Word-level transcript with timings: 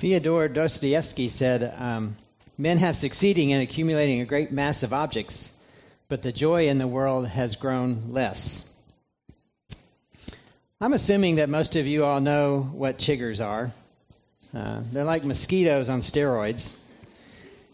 Fyodor 0.00 0.48
Dostoevsky 0.48 1.28
said, 1.28 1.74
um, 1.76 2.16
Men 2.56 2.78
have 2.78 2.96
succeeded 2.96 3.42
in 3.50 3.60
accumulating 3.60 4.22
a 4.22 4.24
great 4.24 4.50
mass 4.50 4.82
of 4.82 4.94
objects, 4.94 5.52
but 6.08 6.22
the 6.22 6.32
joy 6.32 6.68
in 6.68 6.78
the 6.78 6.86
world 6.86 7.28
has 7.28 7.54
grown 7.54 8.04
less. 8.08 8.64
I'm 10.80 10.94
assuming 10.94 11.34
that 11.34 11.50
most 11.50 11.76
of 11.76 11.86
you 11.86 12.06
all 12.06 12.22
know 12.22 12.70
what 12.72 12.96
chiggers 12.96 13.44
are. 13.44 13.72
Uh, 14.54 14.80
they're 14.90 15.04
like 15.04 15.22
mosquitoes 15.22 15.90
on 15.90 16.00
steroids. 16.00 16.74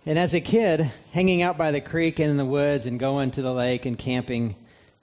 And 0.05 0.19
as 0.19 0.35
a 0.35 0.41
kid, 0.41 0.91
hanging 1.13 1.43
out 1.43 1.57
by 1.57 1.71
the 1.71 1.81
creek 1.81 2.19
and 2.19 2.29
in 2.29 2.39
the 2.39 2.45
woods 2.45 2.87
and 2.87 2.99
going 2.99 3.31
to 3.33 3.43
the 3.43 3.55
lake 3.55 3.87
and 3.87 3.97
camping, 3.97 4.57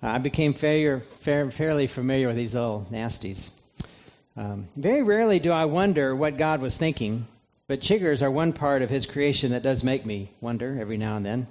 uh, 0.03 0.07
I 0.07 0.17
became 0.17 0.53
fair, 0.53 0.99
fair, 0.99 1.49
fairly 1.51 1.87
familiar 1.87 2.27
with 2.27 2.35
these 2.35 2.53
little 2.53 2.85
nasties. 2.91 3.49
Um, 4.35 4.67
very 4.75 5.03
rarely 5.03 5.37
do 5.37 5.51
I 5.51 5.65
wonder 5.65 6.15
what 6.15 6.37
God 6.37 6.59
was 6.59 6.75
thinking, 6.75 7.27
but 7.67 7.81
chiggers 7.81 8.23
are 8.23 8.31
one 8.31 8.51
part 8.51 8.81
of 8.81 8.89
his 8.89 9.05
creation 9.05 9.51
that 9.51 9.61
does 9.61 9.83
make 9.83 10.07
me 10.07 10.31
wonder 10.41 10.75
every 10.81 10.97
now 10.97 11.17
and 11.17 11.25
then. 11.25 11.47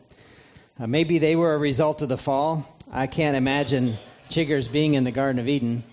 Uh, 0.80 0.88
maybe 0.88 1.18
they 1.18 1.36
were 1.36 1.54
a 1.54 1.58
result 1.58 2.02
of 2.02 2.08
the 2.08 2.16
fall. 2.16 2.76
I 2.90 3.06
can't 3.06 3.36
imagine 3.36 3.94
chiggers 4.30 4.70
being 4.70 4.94
in 4.94 5.04
the 5.04 5.12
Garden 5.12 5.38
of 5.38 5.46
Eden, 5.46 5.84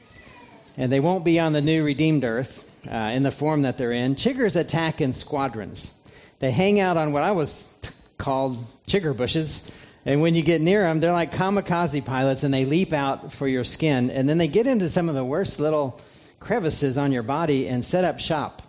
and 0.78 0.92
they 0.92 1.00
won't 1.00 1.24
be 1.24 1.40
on 1.40 1.54
the 1.54 1.62
new 1.62 1.84
redeemed 1.84 2.24
earth 2.24 2.68
uh, 2.90 3.12
in 3.14 3.22
the 3.22 3.30
form 3.30 3.62
that 3.62 3.78
they're 3.78 3.92
in. 3.92 4.16
Chiggers 4.16 4.56
attack 4.56 5.00
in 5.00 5.14
squadrons. 5.14 5.94
They 6.40 6.52
hang 6.52 6.80
out 6.80 6.98
on 6.98 7.14
what 7.14 7.22
I 7.22 7.32
was 7.32 7.68
t- 7.84 7.92
called 8.18 8.66
chigger 8.88 9.16
bushes. 9.16 9.70
And 10.06 10.22
when 10.22 10.34
you 10.34 10.42
get 10.42 10.60
near 10.60 10.82
them, 10.82 11.02
they're 11.02 11.12
like 11.12 11.34
kamikaze 11.34 12.04
pilots 12.04 12.42
and 12.42 12.52
they 12.52 12.66
leap 12.66 12.94
out 12.94 13.32
for 13.32 13.48
your 13.48 13.64
skin. 13.64 14.10
And 14.10 14.28
then 14.28 14.40
they 14.40 14.48
get 14.48 14.66
into 14.66 14.90
some 14.90 15.08
of 15.08 15.14
the 15.14 15.26
worst 15.26 15.60
little 15.60 16.02
crevices 16.40 16.98
on 16.98 17.12
your 17.12 17.24
body 17.24 17.68
and 17.68 17.84
set 17.84 18.04
up 18.04 18.20
shop. 18.20 18.62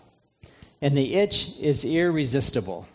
And 0.83 0.97
the 0.97 1.15
itch 1.15 1.51
is 1.59 1.85
irresistible. 1.85 2.87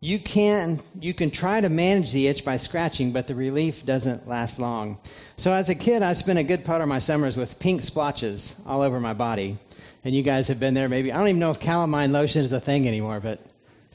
You 0.00 0.18
can, 0.18 0.80
you 0.98 1.14
can 1.14 1.30
try 1.30 1.60
to 1.60 1.68
manage 1.68 2.10
the 2.10 2.26
itch 2.26 2.44
by 2.44 2.56
scratching, 2.56 3.12
but 3.12 3.28
the 3.28 3.34
relief 3.34 3.86
doesn't 3.86 4.26
last 4.26 4.58
long. 4.58 4.98
So 5.36 5.52
as 5.52 5.68
a 5.68 5.76
kid, 5.76 6.02
I 6.02 6.14
spent 6.14 6.40
a 6.40 6.42
good 6.42 6.64
part 6.64 6.82
of 6.82 6.88
my 6.88 6.98
summers 6.98 7.36
with 7.36 7.58
pink 7.60 7.82
splotches 7.82 8.54
all 8.66 8.82
over 8.82 8.98
my 8.98 9.14
body. 9.14 9.58
And 10.04 10.12
you 10.14 10.24
guys 10.24 10.48
have 10.48 10.58
been 10.58 10.74
there 10.74 10.88
maybe. 10.88 11.12
I 11.12 11.18
don't 11.18 11.28
even 11.28 11.38
know 11.38 11.52
if 11.52 11.60
calamine 11.60 12.10
lotion 12.10 12.44
is 12.44 12.52
a 12.52 12.58
thing 12.58 12.88
anymore, 12.88 13.20
but 13.20 13.38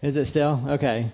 is 0.01 0.15
it 0.15 0.25
still? 0.25 0.63
Okay. 0.67 1.11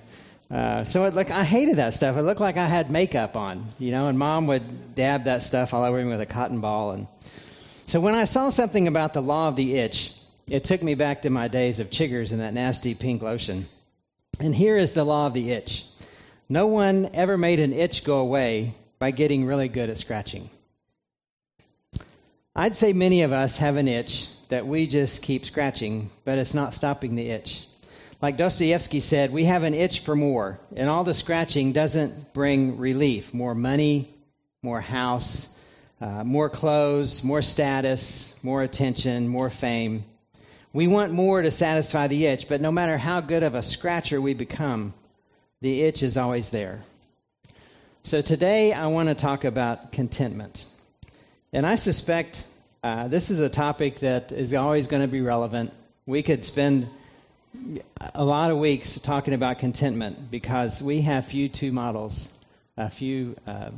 Uh, 0.52 0.83
so 0.83 1.05
it 1.05 1.16
look, 1.16 1.31
I 1.31 1.44
hated 1.44 1.78
that 1.78 1.95
stuff. 1.95 2.16
It 2.16 2.22
looked 2.22 2.41
like 2.41 2.57
I 2.57 2.67
had 2.67 2.91
makeup 2.91 3.35
on, 3.35 3.69
you 3.80 3.89
know, 3.89 4.07
and 4.09 4.19
mom 4.19 4.45
would 4.45 4.94
dab 4.94 5.23
that 5.23 5.41
stuff 5.41 5.73
all 5.73 5.83
over 5.83 5.97
me 5.97 6.11
with 6.11 6.22
a 6.22 6.28
cotton 6.28 6.61
ball. 6.61 6.91
And 6.91 7.07
so 7.85 7.99
when 7.99 8.15
I 8.15 8.25
saw 8.25 8.49
something 8.49 8.87
about 8.87 9.13
the 9.13 9.21
law 9.21 9.47
of 9.49 9.55
the 9.55 9.75
itch, 9.75 10.13
it 10.47 10.63
took 10.63 10.81
me 10.81 10.95
back 10.95 11.21
to 11.21 11.29
my 11.29 11.47
days 11.47 11.79
of 11.79 11.89
chiggers 11.89 12.31
and 12.31 12.41
that 12.41 12.53
nasty 12.53 12.95
pink 12.95 13.21
lotion. 13.21 13.67
And 14.39 14.53
here 14.55 14.77
is 14.77 14.93
the 14.93 15.03
law 15.03 15.27
of 15.27 15.33
the 15.33 15.51
itch 15.51 15.85
no 16.49 16.67
one 16.67 17.09
ever 17.13 17.37
made 17.37 17.59
an 17.59 17.73
itch 17.73 18.03
go 18.03 18.19
away 18.19 18.75
by 18.99 19.11
getting 19.11 19.45
really 19.45 19.67
good 19.67 19.89
at 19.89 19.97
scratching. 19.97 20.49
I'd 22.55 22.75
say 22.75 22.93
many 22.93 23.23
of 23.23 23.31
us 23.31 23.57
have 23.57 23.77
an 23.77 23.87
itch 23.87 24.27
that 24.49 24.67
we 24.67 24.85
just 24.85 25.23
keep 25.23 25.45
scratching, 25.45 26.11
but 26.25 26.37
it's 26.37 26.53
not 26.53 26.75
stopping 26.75 27.15
the 27.15 27.29
itch. 27.29 27.65
Like 28.21 28.37
Dostoevsky 28.37 28.99
said, 28.99 29.31
we 29.31 29.45
have 29.45 29.63
an 29.63 29.73
itch 29.73 30.01
for 30.01 30.15
more, 30.15 30.59
and 30.75 30.89
all 30.89 31.03
the 31.03 31.15
scratching 31.15 31.73
doesn't 31.73 32.33
bring 32.33 32.77
relief. 32.77 33.33
More 33.33 33.55
money, 33.55 34.13
more 34.61 34.79
house, 34.79 35.52
uh, 36.03 36.21
more 36.21 36.49
clothes, 36.49 37.23
more 37.23 37.41
status, 37.41 38.33
more 38.43 38.61
attention, 38.61 39.25
more 39.25 39.49
fame. 39.49 40.03
We 40.73 40.85
want 40.85 41.13
more 41.13 41.41
to 41.41 41.49
satisfy 41.49 42.07
the 42.07 42.25
itch, 42.25 42.49
but 42.49 42.59
no 42.59 42.73
matter 42.73 42.97
how 42.97 43.21
good 43.21 43.41
of 43.41 43.55
a 43.55 43.63
scratcher 43.63 44.19
we 44.19 44.33
become, 44.33 44.94
the 45.61 45.83
itch 45.83 46.03
is 46.03 46.17
always 46.17 46.50
there. 46.50 46.83
So 48.03 48.22
today 48.22 48.73
I 48.73 48.88
want 48.88 49.07
to 49.07 49.16
talk 49.16 49.45
about 49.45 49.94
contentment. 49.94 50.66
And 51.53 51.66
I 51.66 51.75
suspect 51.75 52.47
uh, 52.83 53.07
this 53.07 53.31
is 53.31 53.39
a 53.39 53.47
topic 53.47 53.99
that 53.99 54.33
is 54.33 54.53
always 54.53 54.88
going 54.88 55.03
to 55.03 55.07
be 55.07 55.22
relevant. 55.22 55.72
We 56.05 56.22
could 56.22 56.44
spend 56.44 56.89
a 58.13 58.25
lot 58.25 58.51
of 58.51 58.57
weeks 58.57 58.99
talking 58.99 59.33
about 59.33 59.59
contentment 59.59 60.29
because 60.29 60.83
we 60.83 60.99
have 61.03 61.28
few 61.28 61.47
two 61.47 61.72
models, 61.72 62.28
a 62.75 62.89
few 62.89 63.38
uh, 63.47 63.69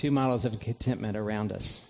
two 0.00 0.10
models 0.10 0.46
of 0.46 0.58
contentment 0.60 1.14
around 1.14 1.52
us. 1.52 1.86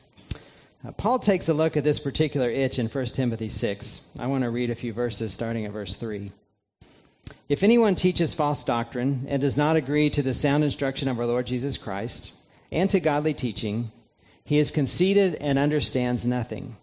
Uh, 0.85 0.91
Paul 0.91 1.21
takes 1.21 1.49
a 1.49 1.55
look 1.55 1.77
at 1.77 1.85
this 1.85 2.01
particular 2.01 2.51
itch 2.51 2.81
in 2.81 2.89
1 2.89 3.07
Timothy 3.07 3.49
6. 3.49 4.01
I 4.19 4.27
want 4.27 4.43
to 4.43 4.51
read 4.51 4.69
a 4.69 4.75
few 4.75 4.93
verses 4.93 5.33
starting 5.33 5.65
at 5.65 5.71
verse 5.71 5.95
3. 5.95 6.33
If 7.49 7.63
anyone 7.63 7.95
teaches 7.95 8.35
false 8.35 8.65
doctrine 8.65 9.27
and 9.29 9.41
does 9.41 9.57
not 9.57 9.77
agree 9.77 10.11
to 10.11 10.23
the 10.23 10.35
sound 10.35 10.65
instruction 10.65 11.07
of 11.09 11.21
our 11.21 11.27
Lord 11.27 11.47
Jesus 11.47 11.79
Christ 11.79 12.33
and 12.73 12.91
to 12.91 12.99
godly 12.99 13.33
teaching, 13.33 13.93
he 14.43 14.59
is 14.59 14.73
conceited 14.73 15.37
and 15.37 15.57
understands 15.57 16.27
nothing. 16.27 16.79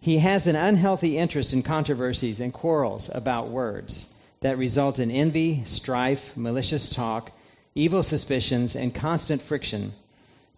He 0.00 0.20
has 0.20 0.46
an 0.46 0.56
unhealthy 0.56 1.18
interest 1.18 1.52
in 1.52 1.62
controversies 1.62 2.40
and 2.40 2.54
quarrels 2.54 3.10
about 3.14 3.50
words 3.50 4.14
that 4.40 4.56
result 4.56 4.98
in 4.98 5.10
envy, 5.10 5.62
strife, 5.66 6.34
malicious 6.34 6.88
talk, 6.88 7.32
evil 7.74 8.02
suspicions, 8.02 8.74
and 8.74 8.94
constant 8.94 9.42
friction 9.42 9.92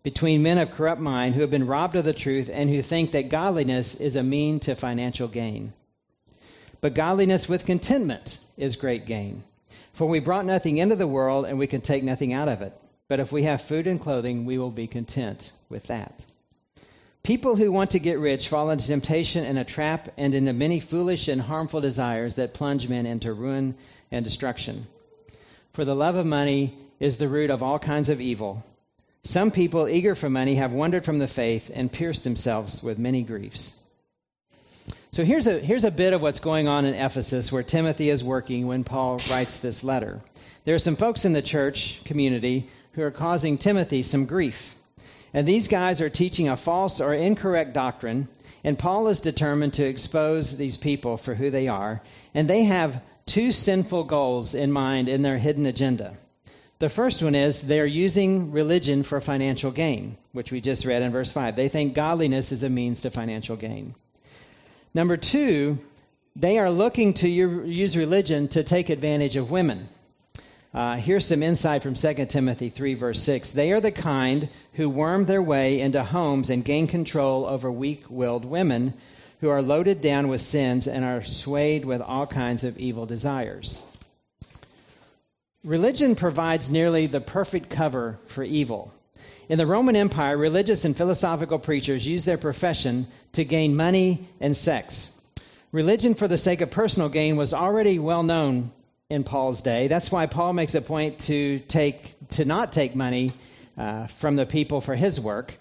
between 0.06 0.40
men 0.40 0.56
of 0.56 0.70
corrupt 0.70 1.00
mind 1.00 1.34
who 1.34 1.40
have 1.40 1.50
been 1.50 1.66
robbed 1.66 1.96
of 1.96 2.04
the 2.04 2.12
truth 2.12 2.48
and 2.52 2.70
who 2.70 2.80
think 2.80 3.10
that 3.10 3.28
godliness 3.28 3.96
is 3.96 4.14
a 4.14 4.22
mean 4.22 4.60
to 4.60 4.72
financial 4.72 5.26
gain. 5.26 5.72
But 6.80 6.94
godliness 6.94 7.48
with 7.48 7.66
contentment 7.66 8.38
is 8.56 8.76
great 8.76 9.04
gain. 9.04 9.42
For 9.92 10.06
we 10.06 10.20
brought 10.20 10.44
nothing 10.44 10.78
into 10.78 10.94
the 10.94 11.08
world 11.08 11.44
and 11.44 11.58
we 11.58 11.66
can 11.66 11.80
take 11.80 12.04
nothing 12.04 12.32
out 12.32 12.46
of 12.46 12.62
it. 12.62 12.72
But 13.08 13.18
if 13.18 13.32
we 13.32 13.42
have 13.42 13.62
food 13.62 13.88
and 13.88 14.00
clothing, 14.00 14.44
we 14.44 14.58
will 14.58 14.70
be 14.70 14.86
content 14.86 15.50
with 15.68 15.88
that. 15.88 16.24
People 17.24 17.56
who 17.56 17.72
want 17.72 17.90
to 17.90 17.98
get 17.98 18.20
rich 18.20 18.46
fall 18.46 18.70
into 18.70 18.86
temptation 18.86 19.44
and 19.44 19.58
a 19.58 19.64
trap 19.64 20.12
and 20.16 20.34
into 20.34 20.52
many 20.52 20.78
foolish 20.78 21.26
and 21.26 21.42
harmful 21.42 21.80
desires 21.80 22.36
that 22.36 22.54
plunge 22.54 22.88
men 22.88 23.06
into 23.06 23.32
ruin 23.32 23.74
and 24.12 24.24
destruction. 24.24 24.86
For 25.72 25.84
the 25.84 25.96
love 25.96 26.14
of 26.14 26.26
money 26.26 26.78
is 27.00 27.16
the 27.16 27.26
root 27.26 27.50
of 27.50 27.60
all 27.60 27.80
kinds 27.80 28.08
of 28.08 28.20
evil 28.20 28.64
some 29.26 29.50
people, 29.50 29.88
eager 29.88 30.14
for 30.14 30.30
money, 30.30 30.54
have 30.54 30.72
wandered 30.72 31.04
from 31.04 31.18
the 31.18 31.28
faith 31.28 31.70
and 31.74 31.90
pierced 31.90 32.24
themselves 32.24 32.82
with 32.82 32.98
many 32.98 33.22
griefs. 33.22 33.72
So 35.10 35.24
here's 35.24 35.46
a, 35.46 35.58
here's 35.58 35.84
a 35.84 35.90
bit 35.90 36.12
of 36.12 36.20
what's 36.20 36.40
going 36.40 36.68
on 36.68 36.84
in 36.84 36.94
Ephesus 36.94 37.50
where 37.50 37.62
Timothy 37.62 38.10
is 38.10 38.22
working 38.22 38.66
when 38.66 38.84
Paul 38.84 39.20
writes 39.30 39.58
this 39.58 39.82
letter. 39.82 40.20
There 40.64 40.74
are 40.74 40.78
some 40.78 40.96
folks 40.96 41.24
in 41.24 41.32
the 41.32 41.42
church 41.42 42.00
community 42.04 42.68
who 42.92 43.02
are 43.02 43.10
causing 43.10 43.56
Timothy 43.56 44.02
some 44.02 44.26
grief. 44.26 44.74
And 45.32 45.46
these 45.46 45.68
guys 45.68 46.00
are 46.00 46.10
teaching 46.10 46.48
a 46.48 46.56
false 46.56 47.00
or 47.00 47.14
incorrect 47.14 47.72
doctrine, 47.72 48.28
and 48.62 48.78
Paul 48.78 49.08
is 49.08 49.20
determined 49.20 49.74
to 49.74 49.84
expose 49.86 50.56
these 50.56 50.76
people 50.76 51.16
for 51.16 51.34
who 51.34 51.50
they 51.50 51.68
are. 51.68 52.02
And 52.34 52.48
they 52.48 52.64
have 52.64 53.02
two 53.26 53.52
sinful 53.52 54.04
goals 54.04 54.54
in 54.54 54.70
mind 54.72 55.08
in 55.08 55.22
their 55.22 55.38
hidden 55.38 55.66
agenda. 55.66 56.16
The 56.78 56.88
first 56.90 57.22
one 57.22 57.34
is 57.34 57.62
they're 57.62 57.86
using 57.86 58.52
religion 58.52 59.02
for 59.02 59.20
financial 59.20 59.70
gain, 59.70 60.18
which 60.32 60.52
we 60.52 60.60
just 60.60 60.84
read 60.84 61.00
in 61.00 61.10
verse 61.10 61.32
5. 61.32 61.56
They 61.56 61.68
think 61.68 61.94
godliness 61.94 62.52
is 62.52 62.62
a 62.62 62.68
means 62.68 63.00
to 63.02 63.10
financial 63.10 63.56
gain. 63.56 63.94
Number 64.92 65.16
two, 65.16 65.78
they 66.34 66.58
are 66.58 66.70
looking 66.70 67.14
to 67.14 67.28
use 67.28 67.96
religion 67.96 68.48
to 68.48 68.62
take 68.62 68.90
advantage 68.90 69.36
of 69.36 69.50
women. 69.50 69.88
Uh, 70.74 70.96
here's 70.96 71.24
some 71.24 71.42
insight 71.42 71.82
from 71.82 71.94
2 71.94 72.26
Timothy 72.26 72.68
3, 72.68 72.92
verse 72.92 73.22
6. 73.22 73.52
They 73.52 73.72
are 73.72 73.80
the 73.80 73.90
kind 73.90 74.50
who 74.74 74.90
worm 74.90 75.24
their 75.24 75.40
way 75.40 75.80
into 75.80 76.04
homes 76.04 76.50
and 76.50 76.62
gain 76.62 76.86
control 76.86 77.46
over 77.46 77.72
weak 77.72 78.04
willed 78.10 78.44
women 78.44 78.92
who 79.40 79.48
are 79.48 79.62
loaded 79.62 80.02
down 80.02 80.28
with 80.28 80.42
sins 80.42 80.86
and 80.86 81.02
are 81.06 81.22
swayed 81.22 81.86
with 81.86 82.02
all 82.02 82.26
kinds 82.26 82.64
of 82.64 82.76
evil 82.76 83.06
desires. 83.06 83.80
Religion 85.66 86.14
provides 86.14 86.70
nearly 86.70 87.08
the 87.08 87.20
perfect 87.20 87.70
cover 87.70 88.20
for 88.28 88.44
evil. 88.44 88.94
In 89.48 89.58
the 89.58 89.66
Roman 89.66 89.96
Empire, 89.96 90.38
religious 90.38 90.84
and 90.84 90.96
philosophical 90.96 91.58
preachers 91.58 92.06
used 92.06 92.24
their 92.24 92.38
profession 92.38 93.08
to 93.32 93.44
gain 93.44 93.74
money 93.74 94.28
and 94.38 94.56
sex. 94.56 95.10
Religion 95.72 96.14
for 96.14 96.28
the 96.28 96.38
sake 96.38 96.60
of 96.60 96.70
personal 96.70 97.08
gain 97.08 97.34
was 97.34 97.52
already 97.52 97.98
well 97.98 98.22
known 98.22 98.70
in 99.10 99.24
Paul's 99.24 99.60
day. 99.60 99.88
That's 99.88 100.12
why 100.12 100.26
Paul 100.26 100.52
makes 100.52 100.76
a 100.76 100.80
point 100.80 101.18
to 101.22 101.58
take 101.58 102.14
to 102.30 102.44
not 102.44 102.72
take 102.72 102.94
money 102.94 103.32
uh, 103.76 104.06
from 104.06 104.36
the 104.36 104.46
people 104.46 104.80
for 104.80 104.94
his 104.94 105.18
work. 105.18 105.58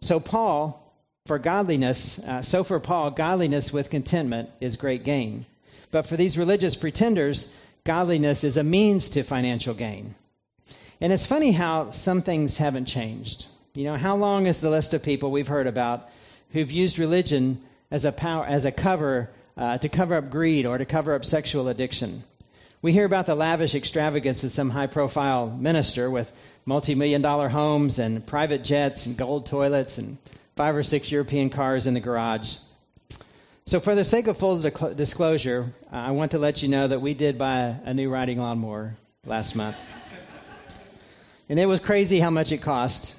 So 0.00 0.20
Paul, 0.20 0.94
for 1.26 1.40
godliness, 1.40 2.20
uh, 2.20 2.42
so 2.42 2.62
for 2.62 2.78
Paul, 2.78 3.10
godliness 3.10 3.72
with 3.72 3.90
contentment 3.90 4.48
is 4.60 4.76
great 4.76 5.02
gain. 5.02 5.44
But 5.90 6.06
for 6.06 6.16
these 6.16 6.38
religious 6.38 6.76
pretenders, 6.76 7.52
godliness 7.84 8.44
is 8.44 8.56
a 8.56 8.64
means 8.64 9.08
to 9.10 9.22
financial 9.22 9.74
gain. 9.74 10.14
And 11.00 11.12
it's 11.12 11.26
funny 11.26 11.52
how 11.52 11.90
some 11.92 12.22
things 12.22 12.58
haven't 12.58 12.86
changed. 12.86 13.46
You 13.74 13.84
know, 13.84 13.96
how 13.96 14.16
long 14.16 14.46
is 14.46 14.60
the 14.60 14.70
list 14.70 14.92
of 14.94 15.02
people 15.02 15.30
we've 15.30 15.48
heard 15.48 15.66
about 15.66 16.08
who've 16.52 16.70
used 16.70 16.98
religion 16.98 17.62
as 17.90 18.04
a 18.04 18.12
power 18.12 18.44
as 18.44 18.64
a 18.64 18.72
cover 18.72 19.30
uh, 19.56 19.78
to 19.78 19.88
cover 19.88 20.14
up 20.14 20.30
greed 20.30 20.66
or 20.66 20.78
to 20.78 20.84
cover 20.84 21.14
up 21.14 21.24
sexual 21.24 21.68
addiction. 21.68 22.24
We 22.82 22.92
hear 22.92 23.04
about 23.04 23.26
the 23.26 23.34
lavish 23.34 23.74
extravagance 23.74 24.42
of 24.42 24.52
some 24.52 24.70
high 24.70 24.86
profile 24.86 25.50
minister 25.50 26.10
with 26.10 26.32
multi 26.64 26.94
million 26.94 27.22
dollar 27.22 27.48
homes 27.48 27.98
and 27.98 28.26
private 28.26 28.64
jets 28.64 29.06
and 29.06 29.16
gold 29.16 29.46
toilets 29.46 29.98
and 29.98 30.18
five 30.56 30.74
or 30.74 30.82
six 30.82 31.10
European 31.10 31.50
cars 31.50 31.86
in 31.86 31.94
the 31.94 32.00
garage. 32.00 32.56
So, 33.70 33.78
for 33.78 33.94
the 33.94 34.02
sake 34.02 34.26
of 34.26 34.36
full 34.36 34.58
disclosure, 34.58 35.72
uh, 35.92 35.96
I 35.96 36.10
want 36.10 36.32
to 36.32 36.40
let 36.40 36.60
you 36.60 36.68
know 36.68 36.88
that 36.88 37.00
we 37.00 37.14
did 37.14 37.38
buy 37.38 37.76
a 37.84 37.94
new 37.94 38.10
riding 38.10 38.40
lawnmower 38.40 38.96
last 39.24 39.54
month. 39.54 39.76
and 41.48 41.56
it 41.56 41.66
was 41.66 41.78
crazy 41.78 42.18
how 42.18 42.30
much 42.30 42.50
it 42.50 42.62
cost. 42.62 43.14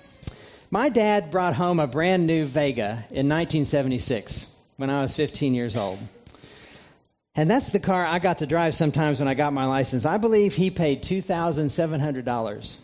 My 0.70 0.90
dad 0.90 1.32
brought 1.32 1.56
home 1.56 1.80
a 1.80 1.88
brand 1.88 2.28
new 2.28 2.44
Vega 2.44 3.06
in 3.12 3.30
1976 3.30 4.54
when 4.76 4.90
I 4.90 5.04
was 5.04 5.16
15 5.16 5.54
years 5.54 5.78
old. 5.78 6.00
And 7.34 7.50
that's 7.50 7.70
the 7.70 7.80
car 7.80 8.06
I 8.06 8.20
got 8.20 8.40
to 8.40 8.46
drive 8.46 8.76
sometimes 8.76 9.20
when 9.20 9.30
I 9.30 9.36
got 9.36 9.54
my 9.54 9.68
license. 9.68 10.06
I 10.06 10.18
believe 10.18 10.54
he 10.54 10.70
paid 10.70 11.02
$2,700, 11.02 12.76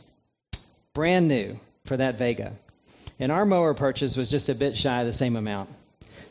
brand 0.94 1.28
new, 1.28 1.60
for 1.84 1.98
that 1.98 2.18
Vega. 2.18 2.54
And 3.19 3.30
our 3.30 3.46
mower 3.46 3.74
purchase 3.74 4.16
was 4.16 4.30
just 4.30 4.48
a 4.48 4.56
bit 4.56 4.78
shy 4.78 5.02
of 5.02 5.08
the 5.08 5.12
same 5.12 5.36
amount. 5.36 5.69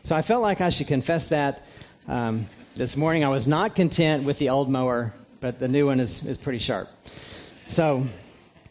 So 0.06 0.14
I 0.14 0.22
felt 0.22 0.40
like 0.40 0.60
I 0.60 0.68
should 0.68 0.86
confess 0.86 1.30
that 1.30 1.64
um, 2.06 2.46
this 2.76 2.96
morning. 2.96 3.24
I 3.24 3.28
was 3.28 3.48
not 3.48 3.74
content 3.74 4.22
with 4.22 4.38
the 4.38 4.50
old 4.50 4.70
mower, 4.70 5.12
but 5.40 5.58
the 5.58 5.66
new 5.66 5.86
one 5.86 5.98
is, 5.98 6.24
is 6.24 6.38
pretty 6.38 6.60
sharp. 6.60 6.88
So 7.66 8.06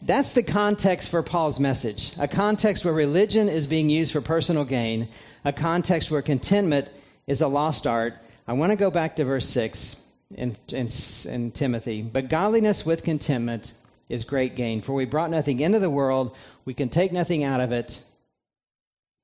that's 0.00 0.32
the 0.32 0.42
context 0.42 1.10
for 1.10 1.22
Paul's 1.22 1.60
message 1.60 2.14
a 2.18 2.26
context 2.26 2.86
where 2.86 2.94
religion 2.94 3.50
is 3.50 3.66
being 3.66 3.90
used 3.90 4.14
for 4.14 4.22
personal 4.22 4.64
gain, 4.64 5.08
a 5.44 5.52
context 5.52 6.10
where 6.10 6.22
contentment 6.22 6.88
is 7.26 7.42
a 7.42 7.48
lost 7.48 7.86
art. 7.86 8.14
I 8.48 8.54
want 8.54 8.72
to 8.72 8.76
go 8.76 8.90
back 8.90 9.16
to 9.16 9.24
verse 9.26 9.46
6 9.46 9.96
in, 10.36 10.56
in, 10.72 10.88
in 11.26 11.50
Timothy. 11.50 12.00
But 12.00 12.30
godliness 12.30 12.86
with 12.86 13.04
contentment 13.04 13.74
is 14.08 14.24
great 14.24 14.56
gain, 14.56 14.80
for 14.80 14.94
we 14.94 15.04
brought 15.04 15.28
nothing 15.28 15.60
into 15.60 15.80
the 15.80 15.90
world, 15.90 16.34
we 16.64 16.72
can 16.72 16.88
take 16.88 17.12
nothing 17.12 17.44
out 17.44 17.60
of 17.60 17.72
it. 17.72 18.00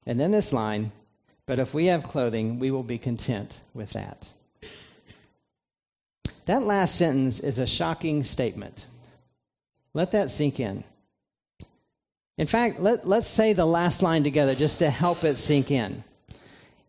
And 0.05 0.21
then 0.21 0.31
this 0.31 0.53
line, 0.53 0.93
but 1.53 1.59
if 1.59 1.75
we 1.75 1.85
have 1.89 2.05
clothing, 2.05 2.59
we 2.59 2.71
will 2.71 2.83
be 2.83 2.97
content 2.97 3.61
with 3.75 3.91
that. 3.93 4.27
That 6.47 6.63
last 6.63 6.95
sentence 6.95 7.41
is 7.41 7.59
a 7.59 7.67
shocking 7.67 8.25
statement. 8.25 8.87
Let 9.93 10.13
that 10.13 10.31
sink 10.31 10.59
in. 10.59 10.83
In 12.39 12.47
fact, 12.47 12.81
let, 12.81 13.07
let's 13.07 13.29
say 13.29 13.53
the 13.53 13.67
last 13.67 14.01
line 14.01 14.25
together 14.25 14.55
just 14.55 14.79
to 14.79 14.89
help 14.89 15.25
it 15.25 15.37
sink 15.37 15.71
in. 15.71 16.05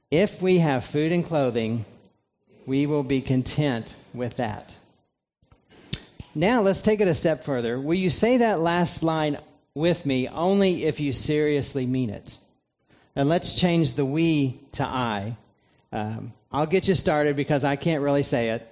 If 0.09 0.41
we 0.41 0.59
have 0.59 0.85
food 0.85 1.11
and 1.11 1.25
clothing, 1.25 1.83
we 2.65 2.85
will 2.85 3.03
be 3.03 3.19
content 3.19 3.97
with 4.13 4.37
that. 4.37 4.77
Now, 6.33 6.61
let's 6.61 6.81
take 6.81 7.01
it 7.01 7.09
a 7.09 7.15
step 7.15 7.43
further. 7.43 7.81
Will 7.81 7.95
you 7.95 8.09
say 8.09 8.37
that 8.37 8.61
last 8.61 9.03
line 9.03 9.39
with 9.75 10.05
me 10.05 10.29
only 10.29 10.85
if 10.85 11.01
you 11.01 11.11
seriously 11.11 11.85
mean 11.85 12.09
it? 12.09 12.37
And 13.15 13.29
let's 13.29 13.55
change 13.55 13.93
the 13.93 14.05
we 14.05 14.59
to 14.73 14.83
I. 14.83 15.37
Um, 15.91 16.33
I'll 16.51 16.65
get 16.65 16.87
you 16.87 16.95
started 16.95 17.35
because 17.35 17.63
I 17.63 17.75
can't 17.75 18.01
really 18.01 18.23
say 18.23 18.49
it. 18.49 18.69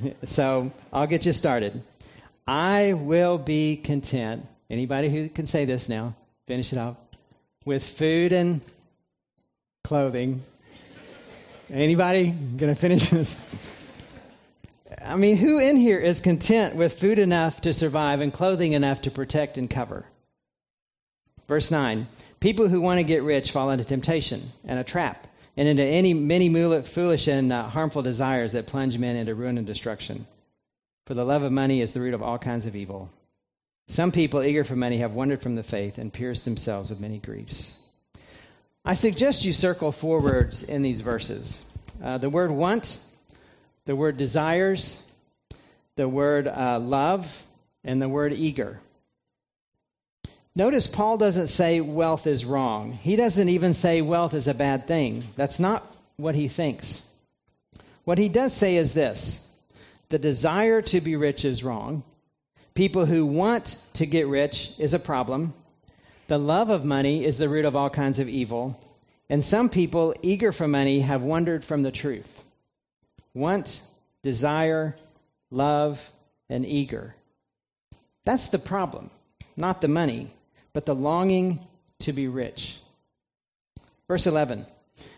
So 0.26 0.70
I'll 0.92 1.08
get 1.08 1.26
you 1.26 1.32
started. 1.32 1.82
I 2.46 2.92
will 2.92 3.36
be 3.36 3.76
content. 3.76 4.46
Anybody 4.70 5.08
who 5.08 5.28
can 5.28 5.44
say 5.44 5.64
this 5.64 5.88
now, 5.88 6.14
finish 6.46 6.72
it 6.72 6.78
off. 6.78 6.96
With 7.64 7.84
food 7.84 8.32
and 8.32 8.60
clothing. 9.82 10.42
Anybody 11.68 12.30
going 12.30 12.72
to 12.72 12.80
finish 12.80 13.08
this? 13.08 13.38
I 15.04 15.16
mean, 15.16 15.36
who 15.36 15.58
in 15.58 15.76
here 15.76 15.98
is 15.98 16.20
content 16.20 16.76
with 16.76 16.98
food 16.98 17.18
enough 17.18 17.60
to 17.62 17.72
survive 17.72 18.20
and 18.20 18.32
clothing 18.32 18.72
enough 18.72 19.02
to 19.02 19.10
protect 19.10 19.58
and 19.58 19.68
cover? 19.68 20.04
Verse 21.48 21.70
9 21.70 22.06
People 22.40 22.68
who 22.68 22.80
want 22.80 22.98
to 22.98 23.04
get 23.04 23.22
rich 23.22 23.50
fall 23.50 23.70
into 23.70 23.84
temptation 23.84 24.52
and 24.64 24.78
a 24.78 24.84
trap 24.84 25.26
and 25.56 25.66
into 25.66 25.82
any 25.82 26.14
many 26.14 26.48
foolish 26.82 27.26
and 27.26 27.52
uh, 27.52 27.68
harmful 27.68 28.02
desires 28.02 28.52
that 28.52 28.68
plunge 28.68 28.96
men 28.96 29.16
into 29.16 29.34
ruin 29.34 29.58
and 29.58 29.66
destruction. 29.66 30.26
For 31.06 31.14
the 31.14 31.24
love 31.24 31.42
of 31.42 31.50
money 31.50 31.80
is 31.80 31.92
the 31.92 32.00
root 32.00 32.14
of 32.14 32.22
all 32.22 32.38
kinds 32.38 32.66
of 32.66 32.76
evil. 32.76 33.10
Some 33.88 34.12
people 34.12 34.42
eager 34.42 34.62
for 34.62 34.76
money 34.76 34.98
have 34.98 35.14
wandered 35.14 35.42
from 35.42 35.56
the 35.56 35.62
faith 35.62 35.98
and 35.98 36.12
pierced 36.12 36.44
themselves 36.44 36.90
with 36.90 37.00
many 37.00 37.18
griefs. 37.18 37.78
I 38.84 38.94
suggest 38.94 39.44
you 39.44 39.52
circle 39.52 39.90
four 39.90 40.20
words 40.20 40.62
in 40.62 40.82
these 40.82 41.00
verses 41.00 41.64
uh, 42.02 42.18
the 42.18 42.30
word 42.30 42.50
want, 42.50 43.00
the 43.86 43.96
word 43.96 44.16
desires, 44.16 45.02
the 45.96 46.08
word 46.08 46.46
uh, 46.46 46.78
love, 46.78 47.42
and 47.82 48.00
the 48.00 48.08
word 48.08 48.32
eager. 48.32 48.78
Notice 50.58 50.88
Paul 50.88 51.18
doesn't 51.18 51.46
say 51.46 51.80
wealth 51.80 52.26
is 52.26 52.44
wrong. 52.44 52.94
He 52.94 53.14
doesn't 53.14 53.48
even 53.48 53.72
say 53.72 54.02
wealth 54.02 54.34
is 54.34 54.48
a 54.48 54.54
bad 54.54 54.88
thing. 54.88 55.22
That's 55.36 55.60
not 55.60 55.86
what 56.16 56.34
he 56.34 56.48
thinks. 56.48 57.08
What 58.02 58.18
he 58.18 58.28
does 58.28 58.52
say 58.52 58.74
is 58.74 58.92
this 58.92 59.48
the 60.08 60.18
desire 60.18 60.82
to 60.82 61.00
be 61.00 61.14
rich 61.14 61.44
is 61.44 61.62
wrong. 61.62 62.02
People 62.74 63.06
who 63.06 63.24
want 63.24 63.76
to 63.92 64.04
get 64.04 64.26
rich 64.26 64.72
is 64.78 64.94
a 64.94 64.98
problem. 64.98 65.54
The 66.26 66.38
love 66.38 66.70
of 66.70 66.84
money 66.84 67.24
is 67.24 67.38
the 67.38 67.48
root 67.48 67.64
of 67.64 67.76
all 67.76 67.88
kinds 67.88 68.18
of 68.18 68.28
evil. 68.28 68.80
And 69.30 69.44
some 69.44 69.68
people, 69.68 70.12
eager 70.22 70.50
for 70.50 70.66
money, 70.66 71.00
have 71.00 71.22
wandered 71.22 71.64
from 71.64 71.82
the 71.82 71.92
truth. 71.92 72.42
Want, 73.32 73.80
desire, 74.24 74.96
love, 75.52 76.10
and 76.50 76.66
eager. 76.66 77.14
That's 78.24 78.48
the 78.48 78.58
problem, 78.58 79.10
not 79.56 79.80
the 79.80 79.88
money 79.88 80.32
but 80.72 80.86
the 80.86 80.94
longing 80.94 81.60
to 82.00 82.12
be 82.12 82.28
rich. 82.28 82.78
Verse 84.06 84.26
11 84.26 84.66